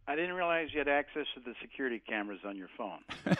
[0.06, 3.00] I didn't realize you had access to the security cameras on your phone.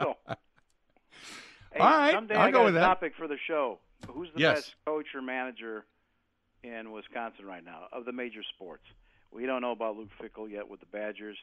[0.00, 2.86] so, hey, All right, someday I'll I go with a that.
[2.86, 3.78] topic for the show.
[4.08, 4.56] Who's the Yes.
[4.56, 5.84] best coach or manager
[6.64, 8.82] in Wisconsin right now of the major sports?
[9.34, 11.36] We don't know about Luke Fickell yet with the Badgers.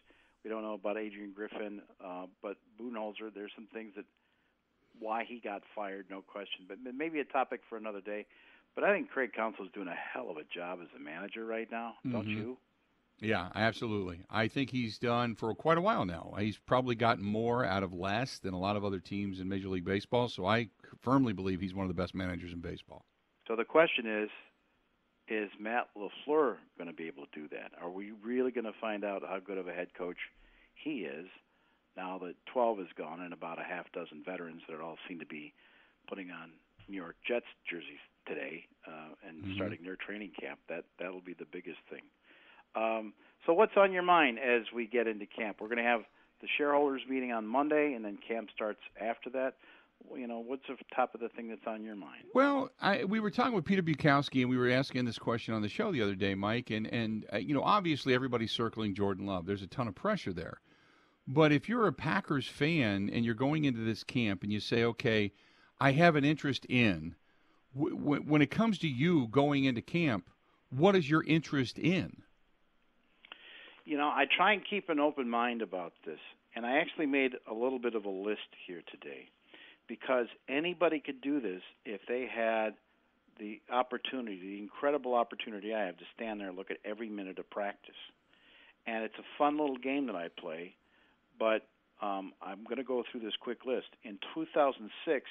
[0.43, 3.34] We don't know about Adrian Griffin, uh, but Budenholzer.
[3.34, 4.06] There's some things that
[4.99, 6.65] why he got fired, no question.
[6.67, 8.25] But maybe a topic for another day.
[8.75, 11.45] But I think Craig Counsell is doing a hell of a job as a manager
[11.45, 12.36] right now, don't Mhm.
[12.36, 12.58] you?
[13.19, 14.21] Yeah, absolutely.
[14.30, 16.34] I think he's done for quite a while now.
[16.39, 19.67] He's probably gotten more out of less than a lot of other teams in Major
[19.67, 20.27] League Baseball.
[20.27, 20.69] So I
[21.01, 23.06] firmly believe he's one of the best managers in baseball.
[23.47, 24.30] So the question is,
[25.32, 27.72] is Matt LaFleur going to be able to do that?
[27.82, 30.17] Are we really going to find out how good of a head coach
[30.76, 31.28] he is
[31.96, 35.26] now that 12 is gone and about a half dozen veterans that all seem to
[35.26, 35.54] be
[36.10, 36.52] putting on
[36.89, 39.56] New York Jets jerseys today uh, and Mhm.
[39.56, 40.60] starting their training camp?
[40.67, 42.04] That that'll be the biggest thing.
[42.76, 43.13] Um,
[43.46, 45.62] so what's on your mind as we get into camp?
[45.62, 46.04] We're going to have
[46.41, 49.56] the shareholders meeting on Monday, and then camp starts after that.
[50.15, 52.23] You know, what's the top of the thing that's on your mind?
[52.33, 55.61] Well, I, we were talking with Peter Bukowski, and we were asking this question on
[55.61, 56.69] the show the other day, Mike.
[56.69, 59.45] And and uh, you know, obviously everybody's circling Jordan Love.
[59.45, 60.59] There's a ton of pressure there.
[61.27, 64.83] But if you're a Packers fan and you're going into this camp and you say,
[64.83, 65.31] okay,
[65.79, 67.15] I have an interest in,
[67.75, 70.29] w- w- when it comes to you going into camp,
[70.71, 72.23] what is your interest in?
[73.85, 76.19] You know, I try and keep an open mind about this,
[76.55, 79.29] and I actually made a little bit of a list here today
[79.91, 82.75] because anybody could do this if they had
[83.38, 87.39] the opportunity, the incredible opportunity I have to stand there and look at every minute
[87.39, 87.99] of practice.
[88.88, 90.75] And it's a fun little game that I play,
[91.38, 91.67] but
[92.01, 93.88] um, I'm going to go through this quick list.
[94.04, 95.25] In 2006,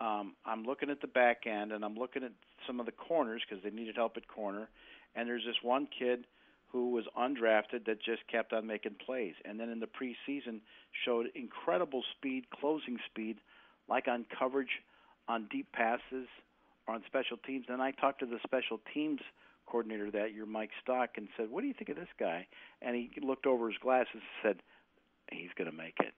[0.00, 2.32] um, I'm looking at the back end and I'm looking at
[2.66, 4.70] some of the corners because they needed help at corner.
[5.14, 6.24] And there's this one kid
[6.68, 9.34] who was undrafted that just kept on making plays.
[9.44, 10.60] And then in the preseason,
[11.04, 13.36] showed incredible speed, closing speed,
[13.92, 14.80] like on coverage,
[15.28, 16.26] on deep passes,
[16.88, 17.66] or on special teams.
[17.68, 19.20] And I talked to the special teams
[19.66, 22.46] coordinator that year, Mike Stock, and said, "What do you think of this guy?"
[22.80, 24.62] And he looked over his glasses and said,
[25.30, 26.14] "He's going to make it.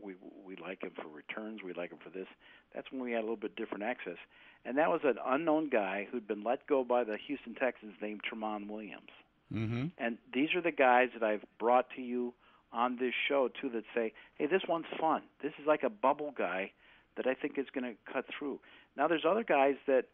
[0.00, 1.62] We we like him for returns.
[1.62, 2.28] We like him for this."
[2.74, 4.18] That's when we had a little bit different access.
[4.66, 8.20] And that was an unknown guy who'd been let go by the Houston Texans named
[8.24, 9.14] Tramon Williams.
[9.50, 9.86] Mm-hmm.
[9.96, 12.34] And these are the guys that I've brought to you
[12.72, 15.22] on this show too that say, "Hey, this one's fun.
[15.42, 16.72] This is like a bubble guy
[17.16, 18.60] that I think is going to cut through."
[18.96, 20.06] Now there's other guys that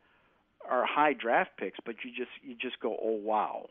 [0.69, 3.69] are high draft picks, but you just you just go, oh wow.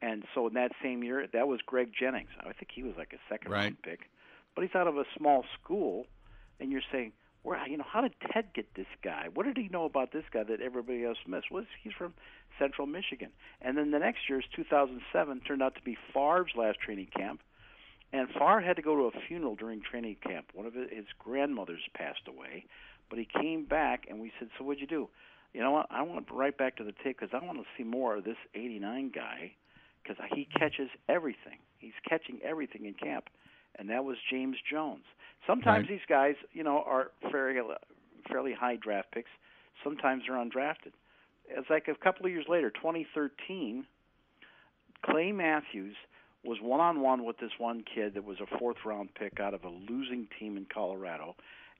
[0.00, 2.28] And so in that same year, that was Greg Jennings.
[2.40, 3.62] I think he was like a second Right.
[3.64, 4.00] round pick,
[4.54, 6.06] but he's out of a small school,
[6.60, 7.12] and you're saying,
[7.42, 9.26] where you know how did Ted get this guy?
[9.32, 11.50] What did he know about this guy that everybody else missed?
[11.50, 12.14] Was he's from
[12.58, 13.30] Central Michigan?
[13.60, 17.40] And then the next year is 2007 turned out to be Favre's last training camp,
[18.12, 20.46] and Farr had to go to a funeral during training camp.
[20.54, 22.64] One of his grandmothers passed away,
[23.10, 25.08] but he came back, and we said, "So what'd you do?"
[25.54, 25.86] You know what?
[25.90, 28.36] I want right back to the tape because I want to see more of this
[28.54, 29.52] '89 guy
[30.02, 31.58] because he catches everything.
[31.78, 33.28] He's catching everything in camp,
[33.76, 35.04] and that was James Jones.
[35.46, 35.88] Sometimes Right.
[35.98, 37.60] these guys, you know, are fairly
[38.28, 39.30] fairly high draft picks.
[39.82, 40.92] Sometimes they're undrafted.
[41.48, 43.86] It's like a couple of years later, 2013,
[45.02, 45.96] Clay Matthews
[46.44, 49.54] was one on one with this one kid that was a fourth round pick out
[49.54, 51.34] of a losing team in Colorado.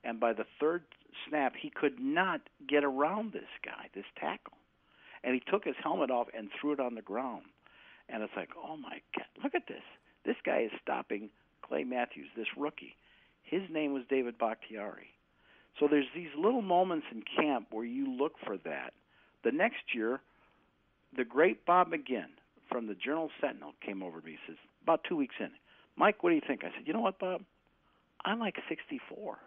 [0.05, 0.83] And by the third
[1.29, 4.57] snap, he could not get around this guy, this tackle.
[5.25, 7.43] And he took his helmet off and threw it on the ground.
[8.09, 9.83] And it's like, oh my God, look at this.
[10.25, 11.31] This guy is stopping
[11.63, 12.97] Clay Matthews, this rookie.
[13.43, 15.09] His name was David Bakhtiari.
[15.79, 18.93] So there's these little moments in camp where you look for that.
[19.45, 20.21] The next year,
[21.17, 22.38] the great Bob McGinn
[22.69, 24.33] from the Journal Sentinel came over to me.
[24.33, 25.51] He says, about two weeks in,
[25.97, 26.63] Mike, what do you think?
[26.65, 27.43] I said, you know what, Bob?
[28.25, 29.39] I'm like 64.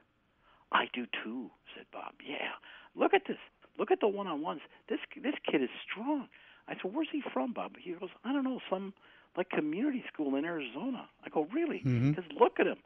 [0.72, 2.14] I do too, said Bob.
[2.26, 2.52] Yeah,
[2.96, 3.38] look at this.
[3.78, 4.62] Look at the one-on-ones.
[4.90, 6.28] This this kid is strong.
[6.68, 7.74] I said, where's he from, Bob?
[7.80, 8.94] He goes, I don't know, some
[9.38, 11.08] like community school in Arizona.
[11.26, 11.82] I go, really?
[11.86, 12.16] Mhm.
[12.16, 12.78] Because look at him.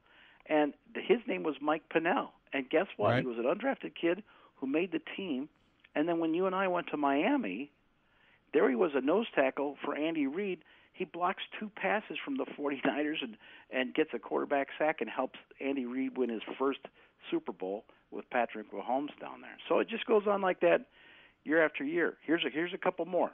[0.47, 2.31] And the, his name was Mike Pennel.
[2.53, 3.09] And guess what?
[3.09, 3.21] Right.
[3.21, 4.23] He was an undrafted kid
[4.55, 5.49] who made the team.
[5.95, 7.71] And then when you and I went to Miami,
[8.55, 10.59] there he was a nose tackle for Andy Reid.
[10.93, 13.35] He blocks two passes from the 49ers and
[13.69, 16.79] and gets a quarterback sack and helps Andy Reid win his first
[17.29, 19.57] Super Bowl with Patrick Mahomes down there.
[19.67, 20.85] So it just goes on like that
[21.43, 22.15] year after year.
[22.25, 23.31] Here's a here's a couple more.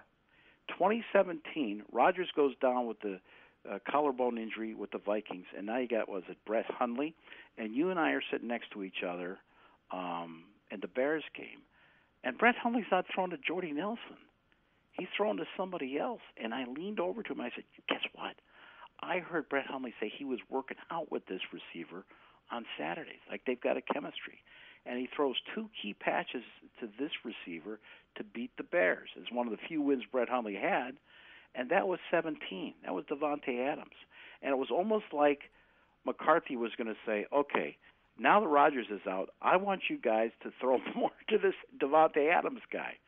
[0.69, 3.19] 2017, Rodgers goes down with the
[3.69, 7.13] uh, collarbone injury with the Vikings, and now you got was it Brett Hundley,
[7.59, 9.37] and you and I are sitting next to each other
[9.91, 11.61] um, in the Bears game,
[12.23, 14.17] and Brett Hundley's not thrown to Jordy Nelson.
[15.01, 17.41] He's throwing to somebody else, and I leaned over to him.
[17.41, 18.35] I said, "Guess what?
[18.99, 22.05] I heard Brett Hundley say he was working out with this receiver
[22.51, 23.25] on Saturdays.
[23.27, 24.43] Like they've got a chemistry."
[24.85, 26.43] And he throws two key patches
[26.79, 27.79] to this receiver
[28.13, 29.09] to beat the Bears.
[29.15, 30.97] It's one of the few wins Brett Hundley had,
[31.55, 32.75] and that was 17.
[32.83, 33.97] That was Davante Adams,
[34.43, 35.49] and it was almost like
[36.05, 37.75] McCarthy was going to say, "Okay,
[38.19, 42.31] now that Rodgers is out, I want you guys to throw more to this Davante
[42.31, 42.99] Adams guy,"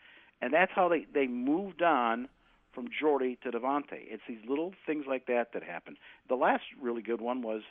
[0.44, 2.28] and that's how they they moved on
[2.74, 3.94] from Jordy to Davante.
[3.94, 5.96] It's these little things like that that happen.
[6.28, 7.62] The last really good one was.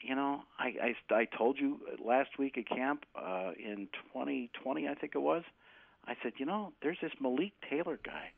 [0.00, 4.94] You know, I, I I told you last week at camp uh, in 2020, I
[4.94, 5.44] think it was.
[6.06, 8.32] I said, you know, there's this Malik Taylor guy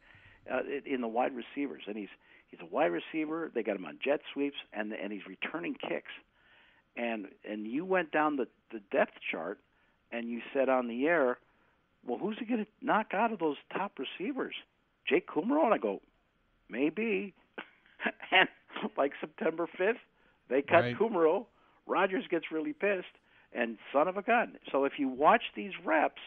[0.49, 2.11] uh, in the wide receivers, and he's
[2.47, 3.51] he's a wide receiver.
[3.53, 6.13] They got him on jet sweeps, and and he's returning kicks.
[6.97, 9.59] And and you went down the the depth chart,
[10.13, 11.39] and you said on the air,
[12.07, 14.55] well, who's he going to knock out of those top receivers?
[15.09, 16.01] Jake Kumerow, and I go,
[16.69, 17.35] maybe.
[18.33, 18.49] and
[18.97, 19.95] like September 5th,
[20.49, 20.99] they cut Right.
[20.99, 21.47] Kumerow.
[21.87, 23.07] Rodgers gets really pissed,
[23.53, 24.57] and son of a gun.
[24.73, 26.21] So if you watch these reps,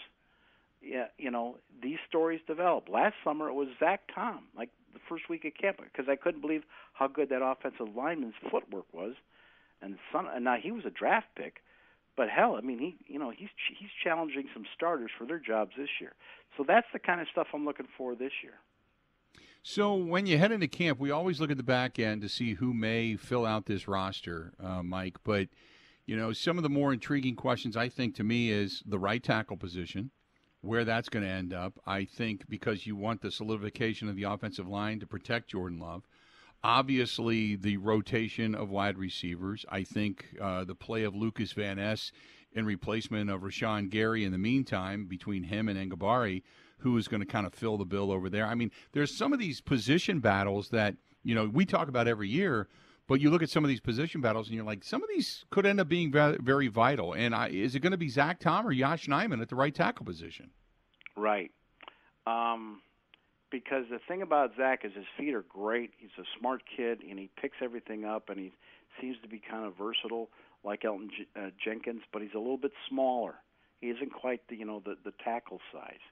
[0.81, 2.87] yeah, you know these stories develop.
[2.87, 6.41] Last summer it was Zach Tom, like the first week of camp, because I couldn't
[6.41, 6.63] believe
[6.93, 9.15] how good that offensive lineman's footwork was.
[9.81, 11.61] And son, and now he was a draft pick,
[12.19, 13.47] but hell, I mean he, you know, he's
[13.79, 16.11] he's challenging some starters for their jobs this year.
[16.57, 18.55] So that's the kind of stuff I'm looking for this year.
[19.63, 22.55] So when you head into camp, we always look at the back end to see
[22.55, 25.15] who may fill out this roster, uh, Mike.
[25.23, 25.47] But
[26.05, 29.23] you know, some of the more intriguing questions I think to me is the right
[29.23, 30.11] tackle position,
[30.59, 31.79] where that's going to end up.
[31.87, 36.03] I think because you want the solidification of the offensive line to protect Jordan Love.
[36.63, 39.65] Obviously, the rotation of wide receivers.
[39.69, 42.11] I think uh, the play of Lucas Van Ness
[42.51, 46.41] in replacement of Rashan Gary in the meantime between him and Enagbare,
[46.79, 48.45] who is going to kind of fill the bill over there.
[48.45, 52.27] I mean, there's some of these position battles that, you know, we talk about every
[52.27, 52.67] year,
[53.07, 55.45] but you look at some of these position battles and you're like, some of these
[55.49, 57.13] could end up being very, vital.
[57.13, 59.73] And I, is it going to be Zach Tom or Yosh Nijman at the right
[59.73, 60.51] tackle position?
[61.15, 61.51] Right.
[62.27, 62.81] Um,
[63.51, 65.91] because the thing about Zach is his feet are great.
[65.97, 68.51] He's a smart kid, and he picks everything up, and he
[69.01, 70.29] seems to be kind of versatile,
[70.63, 72.01] like Elton J- uh, Jenkins.
[72.11, 73.35] But he's a little bit smaller.
[73.81, 76.03] He isn't quite the you know the the tackle size,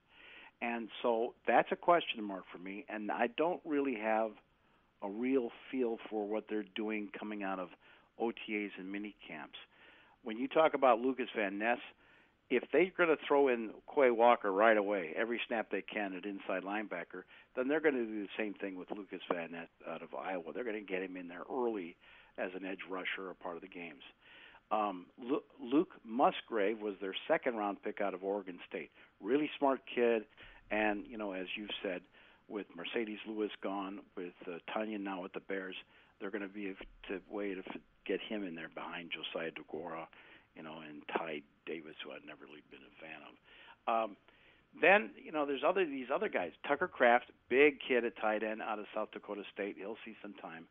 [0.62, 2.86] and so that's a question mark for me.
[2.90, 4.32] And I don't really have
[5.02, 7.70] a real feel for what they're doing coming out of
[8.20, 9.58] OTAs and mini camps.
[10.24, 11.78] When you talk about Lucas Van Ness,
[12.50, 16.26] if they're going to throw in Quay Walker right away, every snap they can at
[16.26, 17.24] inside linebacker,
[17.56, 20.54] then they're going to do the same thing with Lucas Van Ness out of Iowa.
[20.54, 21.98] They're going to get him in there early
[22.38, 24.04] as an edge rusher or part of the games.
[24.70, 25.06] Um,
[25.62, 28.92] Luke Musgrave was their second round pick out of Oregon State.
[29.22, 30.24] Really smart kid,
[30.72, 32.02] and you know, as you've said,
[32.50, 35.76] with Marcedes Lewis gone, with uh, Tonyan now at the Bears,
[36.20, 36.76] they're going to be
[37.08, 37.64] to way to
[38.06, 40.08] get him in there behind Josiah Deguara,
[40.58, 43.34] you know, and Ty Davis, who I've never really been a fan of.
[43.88, 44.18] Um,
[44.82, 46.52] then you know, there's other these other guys.
[46.68, 49.76] Tucker Kraft, big kid at tight end out of South Dakota State.
[49.78, 50.66] He'll see some time.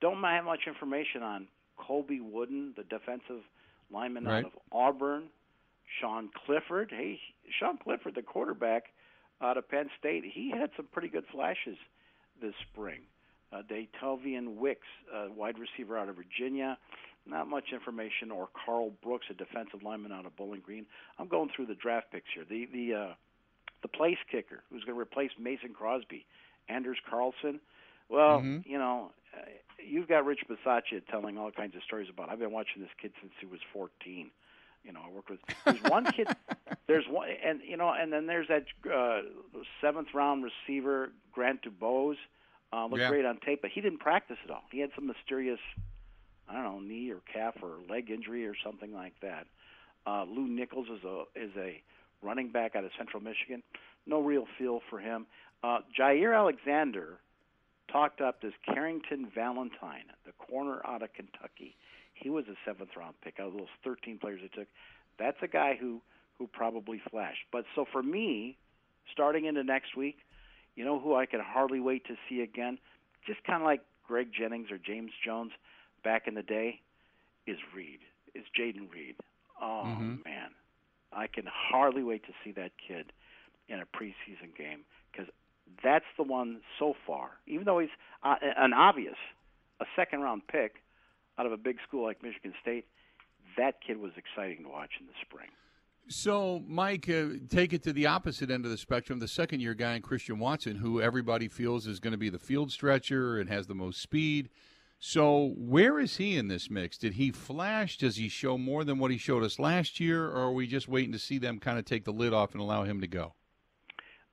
[0.00, 3.42] Don't have much information on Colby Wooden, the defensive
[3.92, 4.44] lineman right.
[4.44, 5.24] out of Auburn.
[6.00, 6.90] Sean Clifford.
[6.90, 7.20] Hey,
[7.58, 8.84] Sean Clifford, the quarterback
[9.42, 11.76] out of Penn State, he had some pretty good flashes
[12.40, 13.00] this spring.
[13.52, 16.78] Uh, Dontayvion Wicks, uh, wide receiver out of Virginia.
[17.26, 18.30] Not much information.
[18.30, 20.86] Or Karl Brooks, a defensive lineman out of Bowling Green.
[21.18, 22.44] I'm going through the draft picks here.
[22.48, 23.14] The the uh,
[23.82, 26.26] the place kicker who's going to replace Mason Crosby,
[26.68, 27.60] Anders Carlson.
[28.08, 28.66] Well, Mhm.
[28.66, 29.42] you know, uh,
[29.78, 32.28] you've got Rich Bisaccia telling all kinds of stories about.
[32.28, 34.30] I've been watching this kid since he was 14.
[34.84, 35.38] You know, I work with.
[35.64, 36.26] There's one kid.
[36.88, 39.22] There's one, and you know, and then there's that uh,
[39.80, 42.16] seventh round receiver Grant Dubose.
[42.72, 43.08] Uh, looked Yeah.
[43.10, 44.64] great on tape, but he didn't practice at all.
[44.72, 45.60] He had some mysterious,
[46.52, 49.46] I don't know, knee or calf or leg injury or something like that.
[50.06, 51.80] Uh, Lew Nichols is a is a
[52.22, 53.62] running back out of Central Michigan.
[54.06, 55.26] No real feel for him.
[55.64, 57.18] Uh, Jaire Alexander
[57.90, 61.76] talked up this Carrington Valentine, the corner out of Kentucky.
[62.14, 64.68] He was a seventh round pick out of those 13 players they took.
[65.18, 66.00] That's a guy who
[66.38, 67.44] who probably flashed.
[67.52, 68.56] But so for me,
[69.12, 70.18] starting into next week,
[70.74, 72.78] you know who I can hardly wait to see again,
[73.26, 75.52] just kind of like Greg Jennings or James Jones
[76.02, 76.80] back in the day,
[77.46, 78.00] is Reed.
[78.34, 79.16] Is Jayden Reed.
[79.60, 80.24] Oh Mhm.
[80.24, 80.50] man,
[81.12, 83.12] I can hardly wait to see that kid
[83.68, 85.28] in a preseason game because
[85.82, 87.38] that's the one so far.
[87.46, 87.90] Even though he's
[88.22, 89.16] uh, an obvious,
[89.80, 90.82] a second round pick
[91.38, 92.86] out of a big school like Michigan State,
[93.56, 95.48] that kid was exciting to watch in the spring.
[96.08, 99.18] So, Mike, uh, take it to the opposite end of the spectrum.
[99.20, 102.40] The second year guy in Christian Watson, who everybody feels is going to be the
[102.40, 104.48] field stretcher and has the most speed.
[105.04, 106.96] So, where is he in this mix?
[106.96, 107.98] Did he flash?
[107.98, 110.28] Does he show more than what he showed us last year?
[110.28, 112.60] Or are we just waiting to see them kind of take the lid off and
[112.60, 113.34] allow him to go?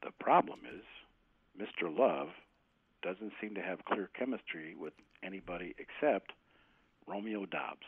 [0.04, 0.84] The problem is,
[1.60, 1.90] Mr.
[1.90, 2.28] Love
[3.02, 4.94] doesn't seem to have clear chemistry with
[5.24, 6.34] anybody except
[7.08, 7.88] Romeo Doubs.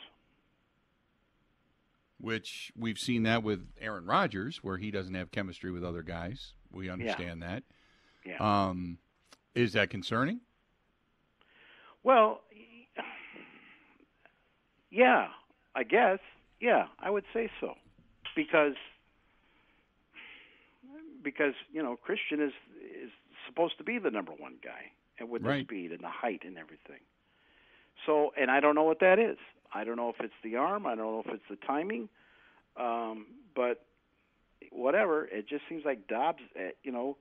[2.19, 6.53] Which we've seen that with Aaron Rodgers, where he doesn't have chemistry with other guys.
[6.71, 7.61] We understand that.
[8.25, 8.37] Yeah.
[8.39, 8.97] Um,
[9.53, 10.39] is that concerning?
[12.03, 12.41] Well,
[14.91, 15.27] yeah,
[15.75, 16.19] I guess.
[16.59, 17.73] Yeah, I would say so,
[18.35, 18.75] because
[21.23, 22.53] because you know Christian is
[23.03, 23.09] is
[23.47, 25.59] supposed to be the number one guy, and with Right.
[25.59, 27.01] the speed and the height and everything.
[28.05, 29.37] So, and I don't know what that is.
[29.73, 30.85] I don't know if it's the arm.
[30.85, 32.09] I don't know if it's the timing.
[32.77, 33.85] Um, but
[34.71, 37.17] whatever, it just seems like Doubs, eh, you know,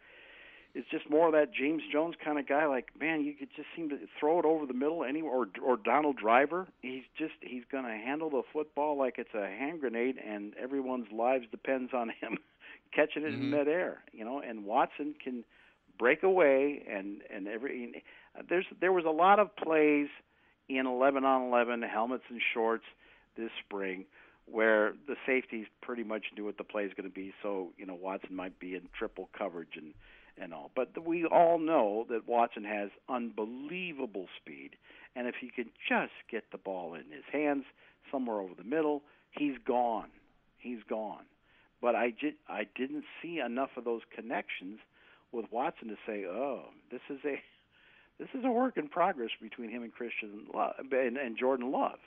[0.75, 2.67] is just more of that James Jones kind of guy.
[2.67, 5.33] Like, man, you could just seem to throw it over the middle anywhere.
[5.33, 6.69] Or, or Donald Driver.
[6.81, 11.11] He's just he's going to handle the football like it's a hand grenade, and everyone's
[11.13, 12.39] lives depends on him
[12.95, 13.51] catching it in Mhm.
[13.51, 14.03] midair.
[14.13, 15.45] You know, and Watson can
[15.99, 18.03] break away, and and every
[18.49, 20.09] there's there was a lot of plays
[20.69, 22.85] in 11 on 11 helmets and shorts
[23.37, 24.05] this spring
[24.47, 27.85] where the safeties pretty much knew what the play is going to be so you
[27.87, 29.95] know Watson might be in triple coverage and
[30.41, 34.71] and all but we all know that Watson has unbelievable speed
[35.15, 37.65] and if he can just get the ball in his hands
[38.11, 40.09] somewhere over the middle he's gone
[40.59, 41.25] he's gone
[41.81, 44.79] but I just I didn't see enough of those connections
[45.33, 47.41] with Watson to say oh this is a
[48.19, 51.99] this is a work in progress between him and Christian Love, and, and Jordan Love.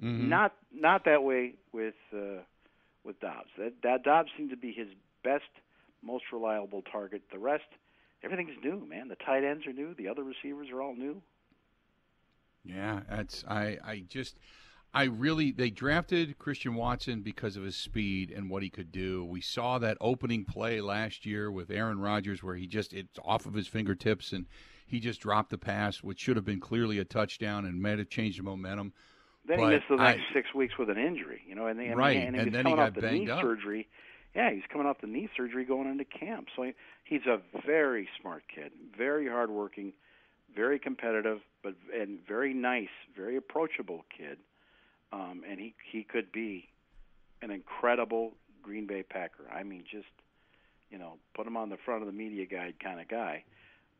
[0.00, 0.28] Mhm.
[0.28, 2.42] Not not that way with uh,
[3.04, 3.50] with Doubs.
[3.58, 4.88] That, that Doubs seemed to be his
[5.24, 5.50] best,
[6.02, 7.22] most reliable target.
[7.32, 7.64] The rest,
[8.22, 9.08] everything's new, man.
[9.08, 9.94] The tight ends are new.
[9.94, 11.22] The other receivers are all new.
[12.64, 14.38] Yeah, that's I I just
[14.92, 19.24] I really they drafted Christian Watson because of his speed and what he could do.
[19.24, 23.46] We saw that opening play last year with Aaron Rodgers where he just it's off
[23.46, 24.46] of his fingertips and
[24.86, 28.10] he just dropped the pass which should have been clearly a touchdown and might have
[28.10, 28.92] changed the momentum.
[29.46, 31.80] Then But he missed the next I- six weeks with an injury, you know, and,
[31.80, 33.40] and, Right, and he and then he got the banged knee up.
[33.40, 33.88] surgery.
[34.34, 36.48] Yeah, he's coming off the knee surgery going into camp.
[36.54, 36.72] So he,
[37.04, 39.92] he's a very smart kid, very hardworking,
[40.54, 44.38] very competitive, but and very nice, very approachable kid.
[45.12, 46.68] Um, and he he could be
[47.42, 49.44] an incredible Green Bay Packer.
[49.52, 50.06] I mean, just
[50.90, 53.44] you know, put him on the front of the media guide kind of guy.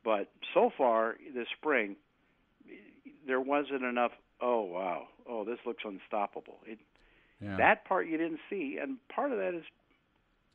[0.05, 1.97] But so far this spring,
[3.26, 4.12] there wasn't enough.
[4.41, 5.09] Oh wow!
[5.28, 6.59] Oh, this looks unstoppable.
[6.66, 6.78] It,
[7.43, 7.57] Yeah.
[7.57, 9.64] That part you didn't see, and part of that is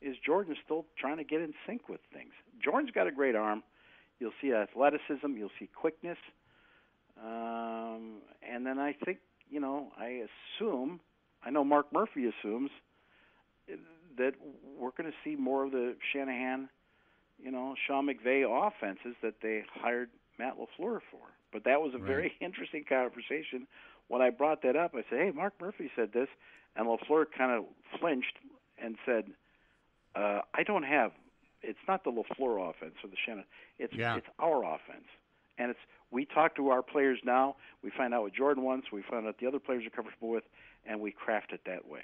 [0.05, 2.31] is Jordan still trying to get in sync with things.
[2.63, 3.63] Jordan's got a great arm.
[4.19, 5.35] You'll see athleticism.
[5.35, 6.17] You'll see quickness.
[7.21, 10.23] Um, and then I think you know I
[10.59, 10.99] assume
[11.43, 12.69] I know Mark Murphy assumes
[14.17, 14.33] that
[14.77, 16.69] we're going to see more of the Shanahan,
[17.37, 21.21] you know, Sean McVay offenses that they hired Matt LaFleur for.
[21.51, 23.67] But that was a very interesting conversation.
[24.07, 26.27] When I brought that up, I said, "Hey, Mark Murphy said this,"
[26.75, 27.65] and LaFleur kind of
[27.99, 28.37] flinched
[28.81, 29.25] and said,
[30.15, 31.11] uh, "I don't have.
[31.61, 33.45] It's not the LaFleur offense or the Shannon.
[33.79, 34.17] It's Yeah.
[34.17, 35.07] it's our offense,
[35.57, 35.79] and it's
[36.11, 37.55] we talk to our players now.
[37.83, 38.91] We find out what Jordan wants.
[38.91, 40.43] We find out the other players are comfortable with,
[40.85, 42.03] and we craft it that way."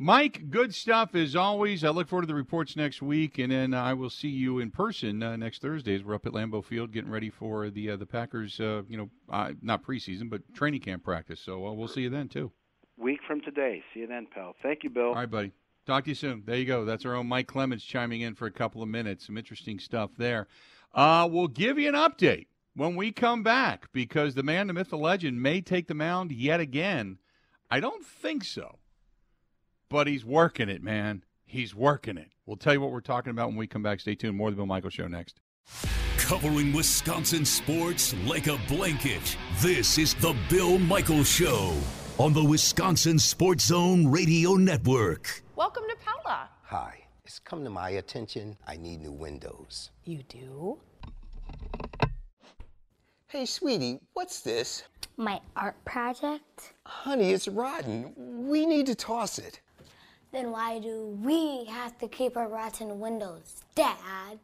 [0.00, 1.82] Mike, good stuff as always.
[1.82, 4.70] I look forward to the reports next week, and then I will see you in
[4.70, 5.96] person uh, next Thursday.
[5.96, 8.60] As we're up at Lambeau Field getting ready for the uh, the Packers.
[8.60, 11.40] Uh, you know, uh, not preseason, but training camp practice.
[11.40, 12.52] So uh, we'll see you then too.
[12.96, 13.82] Week from today.
[13.92, 14.54] See you then, pal.
[14.62, 15.08] Thank you, Bill.
[15.08, 15.52] All right, buddy.
[15.88, 16.42] Talk to you soon.
[16.44, 16.84] There you go.
[16.84, 19.24] That's our own Mike Clemens chiming in for a couple of minutes.
[19.24, 20.46] Some interesting stuff there.
[20.92, 24.90] Uh, we'll give you an update when we come back because the man, the myth,
[24.90, 27.16] the legend may take the mound yet again.
[27.70, 28.80] I don't think so,
[29.88, 31.24] but he's working it, man.
[31.46, 32.32] He's working it.
[32.44, 34.00] We'll tell you what we're talking about when we come back.
[34.00, 34.36] Stay tuned.
[34.36, 35.40] More of the Bill Michaels Show next.
[36.18, 39.38] Covering Wisconsin sports like a blanket.
[39.60, 41.74] This is the Bill Michaels Show
[42.18, 45.44] on the Wisconsin Sports Zone Radio Network.
[45.58, 46.48] Welcome to Pella.
[46.66, 49.90] Hi, it's come to my attention I need new windows.
[50.04, 50.78] You do?
[53.26, 54.84] Hey, sweetie, what's this?
[55.16, 56.74] My art project?
[56.86, 58.14] Honey, it's rotten.
[58.16, 59.58] We need to toss it.
[60.30, 64.38] Then why do we have to keep our rotten windows, Dad?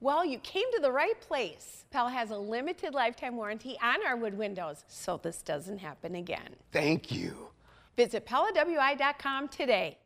[0.00, 1.84] Well, you came to the right place.
[1.90, 6.56] Pella has a limited lifetime warranty on our wood windows, so this doesn't happen again.
[6.72, 7.48] Thank you.
[7.94, 9.98] Visit PellaWI.com today.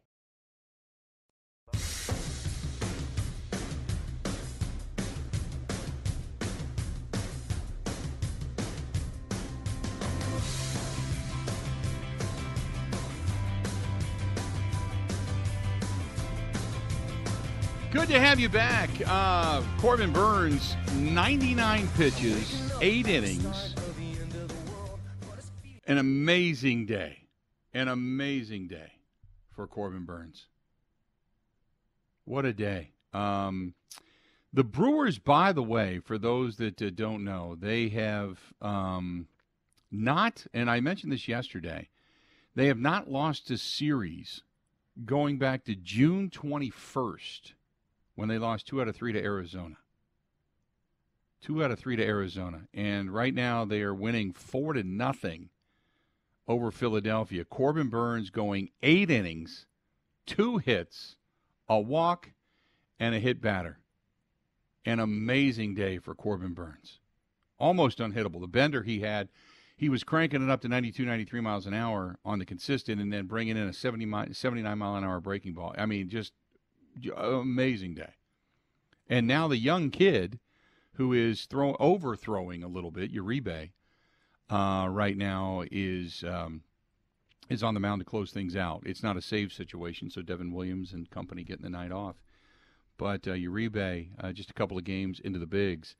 [18.08, 18.88] Good to have you back.
[19.06, 23.74] Uh, Corbin Burnes, 99 pitches, eight innings.
[25.86, 27.18] An amazing day.
[27.74, 28.92] An amazing day
[29.50, 30.46] for Corbin Burnes.
[32.24, 32.92] What a day.
[33.12, 33.74] Um,
[34.54, 39.28] the Brewers, by the way, for those that uh, don't know, they have um,
[39.90, 41.90] not, and I mentioned this yesterday,
[42.54, 44.44] they have not lost a series
[45.04, 47.52] going back to June 21st
[48.18, 49.76] when they lost two out of three to Arizona.
[51.40, 52.62] Two out of three to Arizona.
[52.74, 55.50] And right now they are winning four to nothing
[56.48, 57.44] over Philadelphia.
[57.44, 59.66] Corbin Burnes going eight innings,
[60.26, 61.14] two hits,
[61.68, 62.32] a walk,
[62.98, 63.78] and a hit batter.
[64.84, 66.98] An amazing day for Corbin Burnes.
[67.60, 68.40] Almost unhittable.
[68.40, 69.28] The bender he had,
[69.76, 73.12] he was cranking it up to 92, 93 miles an hour on the consistent and
[73.12, 75.72] then bringing in a 70 mi- 79 mile an hour breaking ball.
[75.78, 76.32] I mean, just
[77.16, 78.14] amazing day.
[79.08, 80.38] And now the young kid
[80.94, 83.70] who is throw overthrowing a little bit, Uribe,
[84.50, 86.62] uh, right now is um,
[87.48, 88.82] is on the mound to close things out.
[88.84, 92.16] It's not a save situation, so Devin Williams and company getting the night off.
[92.98, 95.94] But uh, Uribe, uh, just a couple of games into the bigs,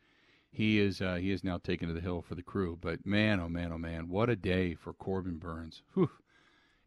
[0.50, 2.76] he is uh, he is now taken to the hill for the crew.
[2.80, 5.82] But man, oh man, oh man, what a day for Corbin Burnes.
[5.94, 6.10] Whew.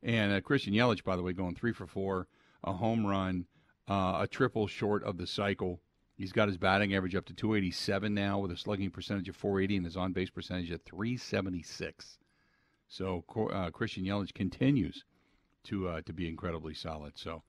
[0.03, 2.27] And uh, Christian Yelich, by the way, going three for four,
[2.63, 3.45] a home run,
[3.91, 5.81] uh, a triple short of the cycle.
[6.15, 9.75] He's got his batting average up to 287 now with a slugging percentage of 480
[9.77, 12.17] and his on base percentage at 376.
[12.87, 15.03] So uh, Christian Yelich continues
[15.65, 17.17] to uh, to be incredibly solid.
[17.17, 17.43] So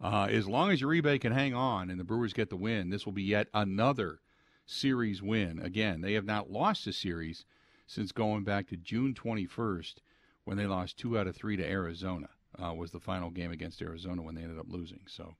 [0.00, 3.04] uh, as long as Uribe can hang on and the Brewers get the win, this
[3.04, 4.20] will be yet another
[4.64, 5.58] series win.
[5.58, 7.44] Again, they have not lost a series
[7.86, 9.96] since going back to June 21st
[10.44, 12.30] when they lost two out of three to Arizona.
[12.62, 15.00] Uh, was the final game against Arizona when they ended up losing.
[15.06, 15.36] So,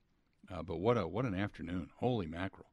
[0.53, 1.89] uh, but what a what an afternoon!
[1.97, 2.67] Holy mackerel!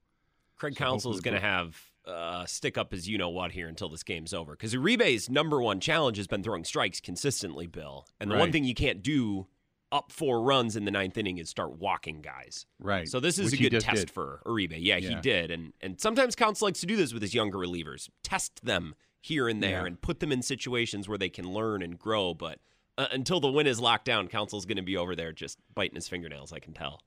[0.57, 1.77] Craig So Counsell is going to have
[2.07, 5.61] uh, stick up as you know what here until this game's over because Uribe's number
[5.63, 8.07] one challenge has been throwing strikes consistently, Bill.
[8.21, 9.47] And the one thing you can't do
[9.93, 12.65] up four runs in the ninth inning is start walking guys.
[12.79, 13.09] Right.
[13.09, 14.11] So this is Which a good test did.
[14.11, 14.77] for Uribe.
[14.79, 18.09] Yeah, he did, and and sometimes Counsell likes to do this with his younger relievers,
[18.23, 19.87] test them here and there, Yeah.
[19.87, 22.35] and put them in situations where they can learn and grow.
[22.35, 22.59] But
[22.99, 25.95] uh, until the win is locked down, Counsell's going to be over there just biting
[25.97, 26.53] his fingernails.
[26.53, 27.01] I can tell.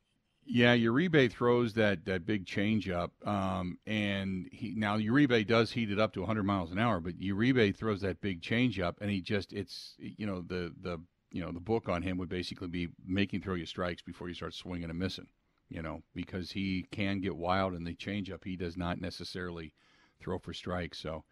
[0.45, 5.99] Yeah, Uribe throws that that big changeup, um, and he now Uribe does heat it
[5.99, 9.53] up to 100 miles an hour, but Uribe throws that big changeup, and he just
[9.53, 10.99] it's you know the the
[11.31, 14.33] you know the book on him would basically be making throw you strikes before you
[14.33, 15.27] start swinging and missing,
[15.69, 19.73] you know, because he can get wild and the changeup he does not necessarily
[20.19, 21.23] throw for strikes, so.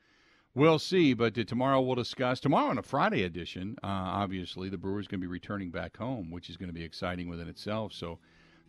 [0.54, 2.42] We'll see, but tomorrow we'll discuss.
[2.42, 6.30] Tomorrow on a Friday edition, uh, obviously, the Brewers going to be returning back home,
[6.30, 7.94] which is going to be exciting within itself.
[7.94, 8.20] So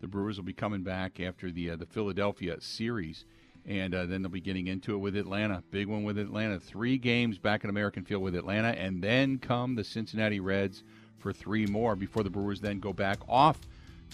[0.02, 3.24] the Brewers will be coming back after the uh, the Philadelphia series,
[3.64, 5.62] and uh, then they'll be getting into it with Atlanta.
[5.70, 6.58] Big one with Atlanta.
[6.58, 10.82] Three games back in American Field with Atlanta, and then come the Cincinnati Reds
[11.20, 13.58] for three more before the Brewers then go back off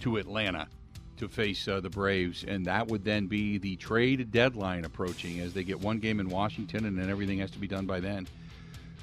[0.03, 0.69] to Atlanta
[1.17, 5.55] to face uh, the Braves, and that would then be the trade deadline approaching as
[5.55, 8.29] they get one game in Washington, and then everything has to be done by then.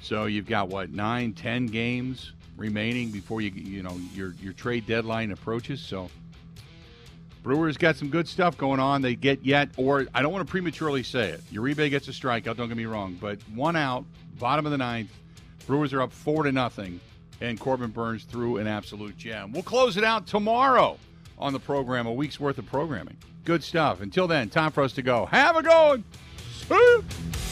[0.02, 4.86] So you've got what nine, ten games remaining before you you know your your trade
[4.86, 5.80] deadline approaches.
[5.80, 6.08] So
[7.46, 9.02] Brewers got some good stuff going on.
[9.02, 11.40] They get yet, or I don't want to prematurely say it.
[11.52, 12.56] Uribe gets a strikeout.
[12.56, 14.04] Don't get me wrong, but one out,
[14.40, 15.12] bottom of the ninth.
[15.68, 16.98] Brewers are up four to nothing,
[17.40, 19.52] and Corbin Burnes threw an absolute gem.
[19.52, 20.98] We'll close it out tomorrow
[21.38, 23.16] on the program, a week's worth of programming.
[23.44, 24.00] Good stuff.
[24.00, 25.26] Until then, time for us to go.
[25.26, 26.02] Have a good
[26.68, 27.45] one.